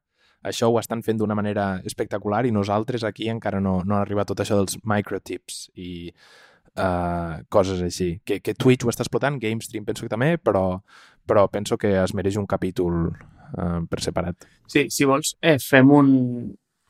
això 0.44 0.72
ho 0.72 0.80
estan 0.80 1.04
fent 1.06 1.20
d'una 1.22 1.38
manera 1.38 1.82
espectacular 1.86 2.46
i 2.48 2.54
nosaltres 2.56 3.04
aquí 3.06 3.30
encara 3.30 3.60
no, 3.62 3.82
no 3.86 3.96
ha 3.96 4.02
arribat 4.02 4.32
tot 4.32 4.41
això 4.41 4.58
dels 4.58 4.80
microtips 4.89 5.67
i 5.78 5.91
uh, 6.10 7.41
coses 7.50 7.84
així. 7.86 8.15
Que, 8.26 8.39
que 8.41 8.56
Twitch 8.58 8.86
ho 8.86 8.91
està 8.91 9.06
explotant, 9.06 9.38
GameStream 9.41 9.86
penso 9.86 10.06
que 10.06 10.12
també, 10.12 10.34
però, 10.41 10.82
però 11.26 11.48
penso 11.52 11.78
que 11.78 11.94
es 12.02 12.14
mereix 12.18 12.38
un 12.40 12.48
capítol 12.50 13.08
uh, 13.08 13.82
per 13.90 14.02
separat. 14.04 14.48
Sí, 14.68 14.88
si 14.90 15.08
vols, 15.08 15.36
eh, 15.42 15.58
fem, 15.62 15.90
un, 15.92 16.12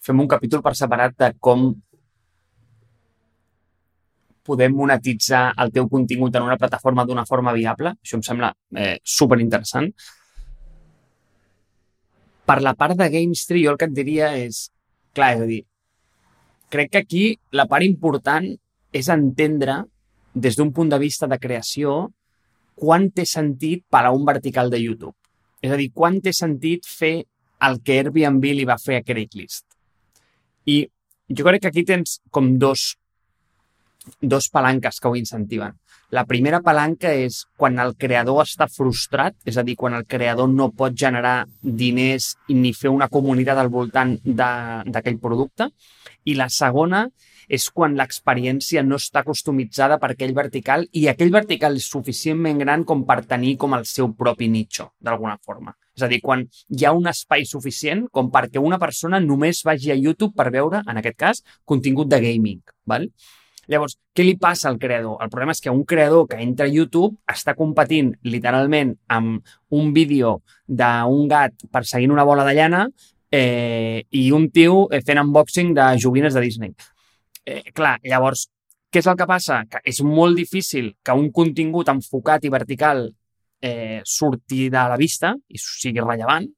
fem 0.02 0.22
un 0.22 0.30
capítol 0.30 0.64
per 0.66 0.76
separat 0.78 1.18
de 1.20 1.32
com 1.40 1.72
podem 4.46 4.74
monetitzar 4.74 5.52
el 5.62 5.72
teu 5.74 5.88
contingut 5.90 6.36
en 6.36 6.48
una 6.48 6.58
plataforma 6.58 7.06
d'una 7.06 7.28
forma 7.30 7.54
viable. 7.54 7.94
Això 8.02 8.18
em 8.18 8.26
sembla 8.26 8.52
eh, 8.76 8.98
superinteressant. 9.04 9.92
Per 12.50 12.58
la 12.66 12.74
part 12.76 12.98
de 13.00 13.08
GameStree, 13.14 13.64
jo 13.66 13.76
el 13.76 13.80
que 13.80 13.88
et 13.90 13.96
diria 13.96 14.34
és... 14.38 14.66
Clar, 15.12 15.34
és 15.36 15.42
a 15.44 15.48
dir, 15.48 15.60
crec 16.72 16.92
que 16.94 17.02
aquí 17.04 17.24
la 17.52 17.66
part 17.68 17.84
important 17.84 18.46
és 18.96 19.10
entendre 19.12 19.82
des 20.34 20.56
d'un 20.56 20.72
punt 20.72 20.92
de 20.92 21.00
vista 21.02 21.28
de 21.28 21.38
creació 21.40 22.14
quan 22.82 23.10
té 23.14 23.28
sentit 23.30 23.84
parar 23.94 24.14
un 24.16 24.26
vertical 24.26 24.72
de 24.74 24.80
YouTube. 24.82 25.14
És 25.62 25.72
a 25.74 25.78
dir, 25.78 25.92
quan 25.94 26.18
té 26.26 26.34
sentit 26.34 26.88
fer 26.90 27.14
el 27.62 27.78
que 27.86 28.00
Airbnb 28.02 28.48
li 28.58 28.66
va 28.66 28.80
fer 28.82 28.98
a 28.98 29.04
Craigslist. 29.06 29.68
I 30.66 30.88
jo 31.30 31.46
crec 31.46 31.62
que 31.62 31.70
aquí 31.70 31.84
tens 31.86 32.18
com 32.34 32.56
dos, 32.62 32.96
dos 34.20 34.50
palanques 34.50 35.00
que 35.00 35.08
ho 35.08 35.16
incentiven. 35.16 35.78
La 36.12 36.26
primera 36.28 36.60
palanca 36.60 37.14
és 37.16 37.46
quan 37.56 37.80
el 37.80 37.94
creador 37.96 38.42
està 38.44 38.68
frustrat, 38.68 39.38
és 39.48 39.56
a 39.56 39.64
dir, 39.64 39.78
quan 39.80 39.94
el 39.96 40.04
creador 40.04 40.50
no 40.52 40.68
pot 40.76 40.98
generar 40.98 41.46
diners 41.62 42.34
ni 42.50 42.74
fer 42.76 42.92
una 42.92 43.08
comunitat 43.08 43.62
al 43.62 43.72
voltant 43.72 44.18
d'aquell 44.26 45.22
producte. 45.24 45.70
I 46.28 46.36
la 46.36 46.50
segona 46.52 47.06
és 47.48 47.70
quan 47.72 47.96
l'experiència 47.96 48.84
no 48.84 49.00
està 49.00 49.24
customitzada 49.24 49.98
per 50.04 50.12
aquell 50.12 50.36
vertical 50.36 50.86
i 50.92 51.08
aquell 51.08 51.32
vertical 51.32 51.80
és 51.80 51.88
suficientment 51.88 52.60
gran 52.60 52.86
com 52.88 53.06
per 53.08 53.22
tenir 53.24 53.56
com 53.58 53.80
el 53.80 53.88
seu 53.88 54.12
propi 54.12 54.52
nicho, 54.52 54.92
d'alguna 55.00 55.40
forma. 55.40 55.78
És 55.96 56.04
a 56.04 56.12
dir, 56.12 56.22
quan 56.24 56.46
hi 56.72 56.86
ha 56.86 56.94
un 56.96 57.08
espai 57.12 57.48
suficient 57.48 58.08
com 58.12 58.32
perquè 58.32 58.60
una 58.60 58.80
persona 58.80 59.20
només 59.24 59.64
vagi 59.68 59.92
a 59.92 60.00
YouTube 60.00 60.36
per 60.36 60.52
veure, 60.52 60.84
en 60.88 61.00
aquest 61.00 61.20
cas, 61.20 61.44
contingut 61.64 62.12
de 62.12 62.20
gaming. 62.24 62.60
Val? 62.88 63.08
Llavors, 63.72 63.96
què 64.12 64.26
li 64.26 64.36
passa 64.36 64.68
al 64.68 64.78
creador? 64.82 65.16
El 65.24 65.30
problema 65.32 65.54
és 65.56 65.62
que 65.64 65.72
un 65.72 65.86
creador 65.88 66.26
que 66.28 66.40
entra 66.44 66.68
a 66.68 66.72
YouTube 66.72 67.16
està 67.32 67.54
competint 67.56 68.12
literalment 68.28 68.98
amb 69.08 69.54
un 69.72 69.94
vídeo 69.96 70.42
d'un 70.68 71.30
gat 71.32 71.56
perseguint 71.72 72.12
una 72.12 72.26
bola 72.28 72.44
de 72.48 72.56
llana 72.58 72.82
eh, 73.32 74.04
i 74.12 74.26
un 74.36 74.50
tio 74.52 74.90
fent 74.92 75.22
unboxing 75.24 75.72
de 75.78 75.86
joguines 76.04 76.36
de 76.36 76.44
Disney. 76.44 76.74
Eh, 77.46 77.72
clar, 77.72 77.96
llavors, 78.04 78.50
què 78.92 79.00
és 79.00 79.08
el 79.08 79.16
que 79.16 79.30
passa? 79.30 79.62
Que 79.72 79.80
és 79.88 80.02
molt 80.04 80.36
difícil 80.36 80.92
que 81.00 81.16
un 81.16 81.32
contingut 81.32 81.88
enfocat 81.94 82.44
i 82.44 82.52
vertical 82.52 83.06
eh, 83.62 84.02
surti 84.04 84.68
de 84.74 84.84
la 84.92 84.98
vista 85.00 85.32
i 85.48 85.62
sigui 85.62 86.04
rellevant. 86.04 86.50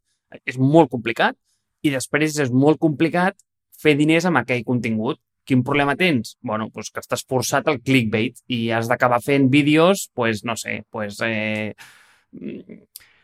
És 0.49 0.57
molt 0.57 0.89
complicat. 0.89 1.37
I 1.85 1.91
després 1.93 2.39
és 2.41 2.49
molt 2.49 2.81
complicat 2.81 3.37
fer 3.77 3.93
diners 3.99 4.25
amb 4.25 4.41
aquell 4.41 4.63
contingut. 4.65 5.19
Quin 5.43 5.63
problema 5.63 5.95
tens? 5.99 6.37
bueno, 6.41 6.69
pues 6.71 6.89
que 6.91 7.01
estàs 7.03 7.25
forçat 7.27 7.67
al 7.67 7.81
clickbait 7.83 8.39
i 8.47 8.69
has 8.71 8.87
d'acabar 8.87 9.19
fent 9.23 9.49
vídeos, 9.51 10.09
pues, 10.15 10.43
no 10.43 10.55
sé, 10.55 10.83
pues, 10.89 11.19
eh, 11.21 11.73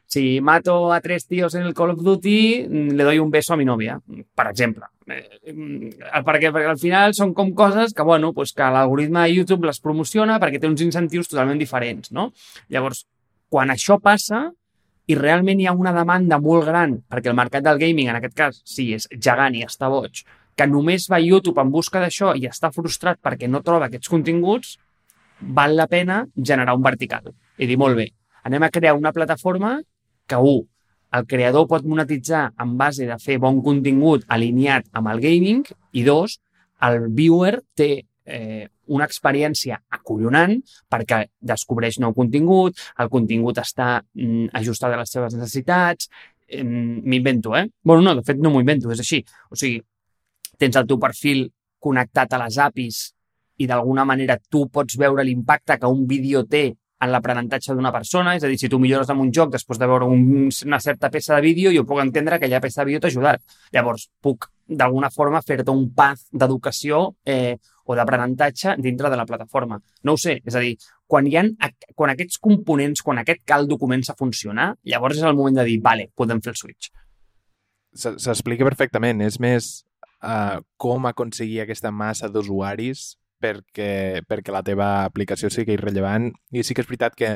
si 0.09 0.41
mato 0.41 0.91
a 0.91 1.01
tres 1.01 1.27
tíos 1.27 1.53
en 1.53 1.63
el 1.63 1.73
Call 1.73 1.91
of 1.91 2.01
Duty, 2.01 2.65
le 2.67 3.03
doy 3.03 3.19
un 3.19 3.29
beso 3.29 3.53
a 3.53 3.57
mi 3.57 3.63
novia, 3.63 3.99
per 4.33 4.47
exemple. 4.49 4.87
Eh, 5.05 5.53
mm, 5.53 6.23
perquè, 6.25 6.49
perquè 6.49 6.71
al 6.71 6.81
final 6.81 7.13
són 7.13 7.35
com 7.37 7.53
coses 7.53 7.93
que, 7.93 8.03
bueno, 8.03 8.33
pues 8.33 8.51
que 8.53 8.65
l'algoritme 8.73 9.21
de 9.21 9.35
YouTube 9.35 9.69
les 9.69 9.79
promociona 9.79 10.39
perquè 10.41 10.59
té 10.59 10.67
uns 10.67 10.81
incentius 10.81 11.29
totalment 11.29 11.61
diferents, 11.61 12.11
no? 12.11 12.31
Llavors, 12.73 13.05
quan 13.49 13.69
això 13.69 13.99
passa 14.01 14.47
i 15.09 15.15
realment 15.17 15.61
hi 15.61 15.69
ha 15.69 15.77
una 15.77 15.93
demanda 15.93 16.41
molt 16.41 16.65
gran, 16.65 16.97
perquè 17.09 17.29
el 17.29 17.37
mercat 17.37 17.65
del 17.65 17.77
gaming, 17.81 18.09
en 18.09 18.17
aquest 18.17 18.35
cas, 18.37 18.61
sí, 18.65 18.91
és 18.97 19.07
gegant 19.13 19.55
i 19.57 19.63
està 19.65 19.89
boig, 19.93 20.23
que 20.59 20.67
només 20.67 21.05
va 21.07 21.21
a 21.21 21.23
YouTube 21.23 21.61
en 21.63 21.69
busca 21.71 22.01
d'això 22.03 22.33
i 22.35 22.43
està 22.49 22.67
frustrat 22.75 23.21
perquè 23.23 23.47
no 23.47 23.61
troba 23.63 23.87
aquests 23.87 24.11
continguts, 24.11 24.73
val 25.39 25.77
la 25.77 25.87
pena 25.87 26.25
generar 26.35 26.75
un 26.75 26.83
vertical. 26.83 27.31
I 27.55 27.67
dir, 27.69 27.77
molt 27.79 27.95
bé, 27.95 28.09
anem 28.43 28.65
a 28.67 28.71
crear 28.75 28.97
una 28.97 29.13
plataforma 29.15 29.77
que, 30.27 30.35
un, 30.35 30.65
el 31.15 31.25
creador 31.25 31.67
pot 31.69 31.87
monetitzar 31.87 32.49
en 32.59 32.75
base 32.77 33.07
de 33.07 33.15
fer 33.23 33.39
bon 33.41 33.61
contingut 33.65 34.25
alineat 34.27 34.89
amb 34.99 35.09
el 35.13 35.21
gaming 35.23 35.63
i 35.95 36.03
dos, 36.03 36.37
el 36.85 37.07
viewer 37.15 37.61
té 37.75 37.89
eh, 38.25 38.67
una 38.91 39.07
experiència 39.09 39.79
acollonant 39.95 40.57
perquè 40.91 41.23
descobreix 41.39 42.01
nou 42.03 42.13
contingut, 42.17 42.75
el 42.99 43.09
contingut 43.09 43.63
està 43.63 44.01
mm, 44.01 44.51
ajustat 44.59 44.93
a 44.93 44.99
les 45.01 45.15
seves 45.15 45.39
necessitats, 45.39 46.11
eh, 46.47 46.63
m'invento, 46.63 47.55
eh? 47.55 47.67
Bueno, 47.83 48.03
no, 48.05 48.15
de 48.19 48.27
fet 48.27 48.43
no 48.43 48.51
m'ho 48.51 48.61
invento, 48.61 48.91
és 48.93 49.01
així. 49.01 49.23
O 49.49 49.57
sigui, 49.59 49.81
tens 50.59 50.75
el 50.75 50.87
teu 50.89 50.99
perfil 50.99 51.47
connectat 51.79 52.35
a 52.35 52.43
les 52.43 52.59
APIs 52.59 52.99
i 53.59 53.67
d'alguna 53.67 54.05
manera 54.07 54.37
tu 54.39 54.67
pots 54.71 54.99
veure 54.99 55.23
l'impacte 55.23 55.79
que 55.79 55.87
un 55.87 56.05
vídeo 56.07 56.45
té 56.47 56.69
en 56.99 57.11
l'aprenentatge 57.13 57.73
d'una 57.75 57.93
persona, 57.95 58.35
és 58.35 58.43
a 58.43 58.49
dir, 58.51 58.57
si 58.59 58.67
tu 58.71 58.79
millores 58.79 59.09
en 59.11 59.21
un 59.23 59.31
joc 59.35 59.53
després 59.53 59.79
de 59.79 59.87
veure 59.87 60.07
un, 60.11 60.49
una 60.67 60.79
certa 60.83 61.09
peça 61.09 61.35
de 61.37 61.45
vídeo, 61.45 61.71
jo 61.71 61.85
puc 61.87 62.01
entendre 62.03 62.35
que 62.35 62.45
aquella 62.45 62.59
peça 62.59 62.81
de 62.81 62.89
vídeo 62.89 62.99
t'ha 62.99 63.11
ajudat. 63.11 63.43
Llavors, 63.71 64.09
puc 64.19 64.49
d'alguna 64.67 65.09
forma 65.09 65.41
fer-te 65.41 65.71
un 65.71 65.87
path 65.95 66.27
d'educació 66.31 67.05
eh, 67.25 67.55
o 67.85 67.95
d'aprenentatge 67.95 68.75
dintre 68.83 69.09
de 69.09 69.17
la 69.17 69.25
plataforma. 69.25 69.79
No 70.03 70.13
ho 70.13 70.19
sé, 70.19 70.41
és 70.43 70.55
a 70.59 70.63
dir, 70.63 70.75
quan, 71.07 71.27
hi 71.27 71.39
ha, 71.39 71.45
quan 71.95 72.11
aquests 72.13 72.37
components, 72.43 73.01
quan 73.01 73.23
aquest 73.23 73.45
caldo 73.47 73.79
comença 73.79 74.13
a 74.13 74.19
funcionar, 74.19 74.73
llavors 74.83 75.17
és 75.17 75.25
el 75.25 75.39
moment 75.39 75.63
de 75.63 75.65
dir, 75.71 75.79
vale, 75.81 76.11
podem 76.15 76.43
fer 76.43 76.51
el 76.51 76.59
switch. 76.59 76.91
S'explica 77.95 78.67
perfectament. 78.67 79.23
És 79.25 79.39
més 79.41 79.71
uh, 80.23 80.59
com 80.77 81.07
aconseguir 81.09 81.63
aquesta 81.63 81.91
massa 81.91 82.29
d'usuaris 82.31 83.17
perquè, 83.39 84.21
perquè 84.27 84.53
la 84.53 84.63
teva 84.65 84.89
aplicació 85.05 85.51
sigui 85.53 85.77
rellevant. 85.79 86.29
I 86.51 86.63
sí 86.63 86.75
que 86.75 86.83
és 86.83 86.89
veritat 86.89 87.15
que, 87.15 87.35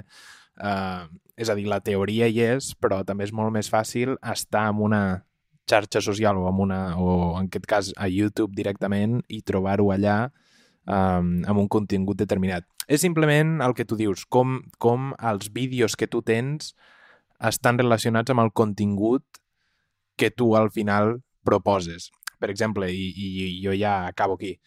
uh, 0.60 1.04
és 1.40 1.50
a 1.50 1.58
dir, 1.58 1.68
la 1.72 1.82
teoria 1.84 2.28
hi 2.28 2.42
és, 2.54 2.74
però 2.80 3.04
també 3.08 3.28
és 3.28 3.36
molt 3.36 3.54
més 3.56 3.72
fàcil 3.72 4.18
estar 4.22 4.68
en 4.72 4.84
una 4.84 5.04
xarxa 5.70 6.02
social 6.04 6.38
o, 6.38 6.48
amb 6.50 6.60
una, 6.66 6.80
o 7.00 7.40
en 7.40 7.48
aquest 7.48 7.68
cas 7.70 7.92
a 7.96 8.10
YouTube 8.12 8.56
directament 8.56 9.22
i 9.32 9.42
trobar-ho 9.48 9.94
allà 9.96 10.18
um, 10.86 11.40
amb 11.48 11.60
un 11.62 11.70
contingut 11.72 12.20
determinat. 12.20 12.68
És 12.88 13.04
simplement 13.06 13.62
el 13.64 13.76
que 13.78 13.88
tu 13.88 13.96
dius, 14.00 14.26
com, 14.28 14.60
com 14.78 15.14
els 15.24 15.50
vídeos 15.56 15.96
que 15.96 16.10
tu 16.12 16.22
tens 16.22 16.74
estan 17.44 17.80
relacionats 17.80 18.32
amb 18.32 18.44
el 18.44 18.52
contingut 18.52 19.24
que 20.20 20.30
tu 20.32 20.54
al 20.60 20.70
final 20.72 21.22
proposes. 21.48 22.12
Per 22.44 22.52
exemple, 22.52 22.90
i, 22.92 23.12
i 23.16 23.50
jo 23.64 23.72
ja 23.80 24.02
acabo 24.10 24.36
aquí, 24.36 24.58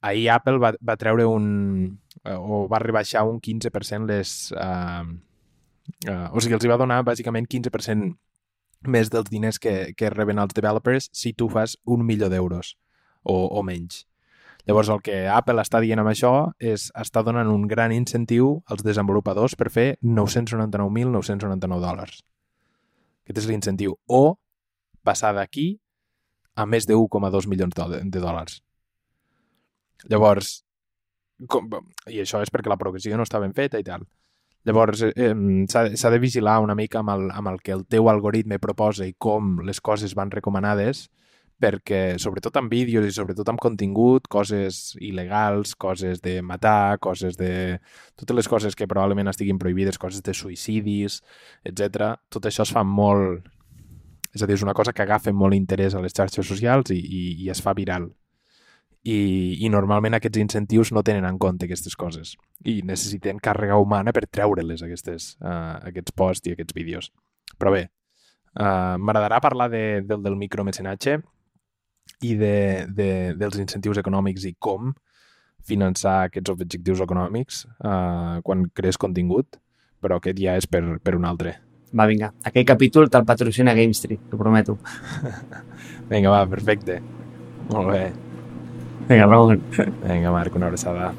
ahir 0.00 0.30
Apple 0.34 0.58
va, 0.58 0.74
va 0.82 0.98
treure 0.98 1.26
un... 1.30 1.46
Eh, 2.24 2.34
o 2.34 2.66
va 2.68 2.82
rebaixar 2.82 3.22
un 3.28 3.38
15% 3.40 4.10
les... 4.10 4.34
Uh, 4.56 5.06
uh, 6.08 6.26
o 6.34 6.42
sigui, 6.42 6.56
els 6.58 6.66
hi 6.66 6.72
va 6.72 6.80
donar 6.80 7.04
bàsicament 7.06 7.46
15% 7.46 8.10
més 8.90 9.10
dels 9.12 9.30
diners 9.30 9.60
que, 9.60 9.92
que 9.96 10.10
reben 10.10 10.40
els 10.40 10.56
developers 10.56 11.10
si 11.12 11.34
tu 11.36 11.50
fas 11.52 11.76
un 11.84 12.02
milió 12.08 12.30
d'euros 12.32 12.74
o, 13.22 13.36
o 13.46 13.62
menys. 13.62 14.06
Llavors, 14.66 14.90
el 14.92 15.00
que 15.04 15.22
Apple 15.32 15.60
està 15.62 15.80
dient 15.80 16.00
amb 16.00 16.10
això 16.10 16.32
és 16.60 16.88
està 16.98 17.22
donant 17.24 17.48
un 17.48 17.66
gran 17.68 17.92
incentiu 17.92 18.58
als 18.68 18.84
desenvolupadors 18.84 19.56
per 19.56 19.70
fer 19.72 19.86
999.999 20.04 21.80
dòlars. 21.84 22.20
Aquest 23.24 23.44
és 23.44 23.48
l'incentiu. 23.48 23.96
O 24.08 24.36
passar 25.04 25.32
d'aquí 25.36 25.80
a 26.60 26.66
més 26.68 26.86
de 26.88 26.96
1,2 26.96 27.48
milions 27.50 27.76
de 27.76 28.20
dòlars. 28.20 28.60
Llavors, 30.08 30.54
com, 31.48 31.68
i 32.08 32.20
això 32.22 32.40
és 32.44 32.52
perquè 32.52 32.72
la 32.72 32.80
progressió 32.80 33.16
no 33.16 33.26
està 33.26 33.40
ben 33.40 33.56
feta 33.56 33.80
i 33.80 33.86
tal. 33.86 34.06
Llavors, 34.68 35.02
eh, 35.08 35.32
s'ha 35.72 36.10
de 36.12 36.18
vigilar 36.20 36.58
una 36.60 36.76
mica 36.76 37.00
amb 37.00 37.14
el, 37.14 37.30
amb 37.32 37.48
el 37.48 37.62
que 37.64 37.72
el 37.72 37.86
teu 37.88 38.10
algoritme 38.12 38.60
proposa 38.60 39.06
i 39.08 39.14
com 39.16 39.56
les 39.64 39.80
coses 39.80 40.12
van 40.16 40.32
recomanades, 40.32 41.06
perquè 41.60 42.16
sobretot 42.20 42.56
amb 42.56 42.72
vídeos 42.72 43.04
i 43.04 43.12
sobretot 43.12 43.48
amb 43.52 43.60
contingut, 43.60 44.28
coses 44.32 44.96
il·legals, 45.00 45.74
coses 45.76 46.20
de 46.24 46.40
matar, 46.42 46.98
coses 47.04 47.36
de... 47.40 47.78
totes 48.16 48.36
les 48.36 48.48
coses 48.48 48.76
que 48.76 48.88
probablement 48.88 49.28
estiguin 49.28 49.60
prohibides, 49.60 50.00
coses 50.00 50.24
de 50.24 50.34
suïcidis, 50.36 51.20
etc. 51.64 52.14
tot 52.32 52.48
això 52.48 52.68
es 52.68 52.72
fa 52.76 52.84
molt... 52.84 53.48
És 54.34 54.42
a 54.42 54.46
dir, 54.46 54.54
és 54.54 54.62
una 54.62 54.74
cosa 54.76 54.92
que 54.94 55.02
agafa 55.02 55.32
molt 55.34 55.56
interès 55.56 55.94
a 55.94 56.02
les 56.02 56.14
xarxes 56.14 56.46
socials 56.46 56.92
i, 56.94 56.98
i, 56.98 57.22
i 57.44 57.50
es 57.50 57.62
fa 57.62 57.74
viral 57.74 58.10
i, 59.02 59.56
i 59.64 59.68
normalment 59.72 60.16
aquests 60.16 60.40
incentius 60.42 60.90
no 60.92 61.02
tenen 61.02 61.24
en 61.24 61.38
compte 61.40 61.64
aquestes 61.64 61.96
coses 61.96 62.34
i 62.68 62.80
necessiten 62.84 63.40
càrrega 63.40 63.78
humana 63.80 64.12
per 64.12 64.26
treure-les 64.28 64.84
aquestes, 64.84 65.34
uh, 65.40 65.78
aquests 65.88 66.12
posts 66.12 66.50
i 66.50 66.54
aquests 66.54 66.76
vídeos. 66.76 67.08
Però 67.56 67.72
bé, 67.72 67.86
uh, 68.60 68.96
m'agradarà 69.00 69.40
parlar 69.40 69.70
de, 69.72 69.84
del, 70.04 70.20
del 70.26 70.36
micromecenatge 70.36 71.16
i 72.28 72.34
de, 72.36 72.56
de, 72.92 73.10
dels 73.40 73.56
incentius 73.62 74.02
econòmics 74.02 74.44
i 74.44 74.54
com 74.58 74.92
finançar 75.64 76.26
aquests 76.26 76.52
objectius 76.52 77.00
econòmics 77.00 77.64
uh, 77.80 78.40
quan 78.44 78.68
crees 78.76 79.00
contingut, 79.00 79.60
però 80.00 80.20
aquest 80.20 80.40
ja 80.40 80.56
és 80.60 80.68
per, 80.68 80.82
per 81.00 81.16
un 81.16 81.24
altre. 81.28 81.56
Va, 81.92 82.06
vinga. 82.06 82.30
Aquell 82.46 82.66
capítol 82.66 83.08
te'l 83.10 83.26
patrocina 83.26 83.74
Game 83.74 83.96
Street, 83.96 84.28
t'ho 84.30 84.38
prometo. 84.38 84.76
vinga, 86.10 86.30
va, 86.30 86.44
perfecte. 86.50 87.00
Molt 87.70 87.90
bé. 87.90 88.04
Venga, 89.08 89.26
Raúl. 89.26 89.58
Venga, 90.04 90.30
Marc, 90.30 90.54
una 90.54 90.70
abraçada. 90.70 91.10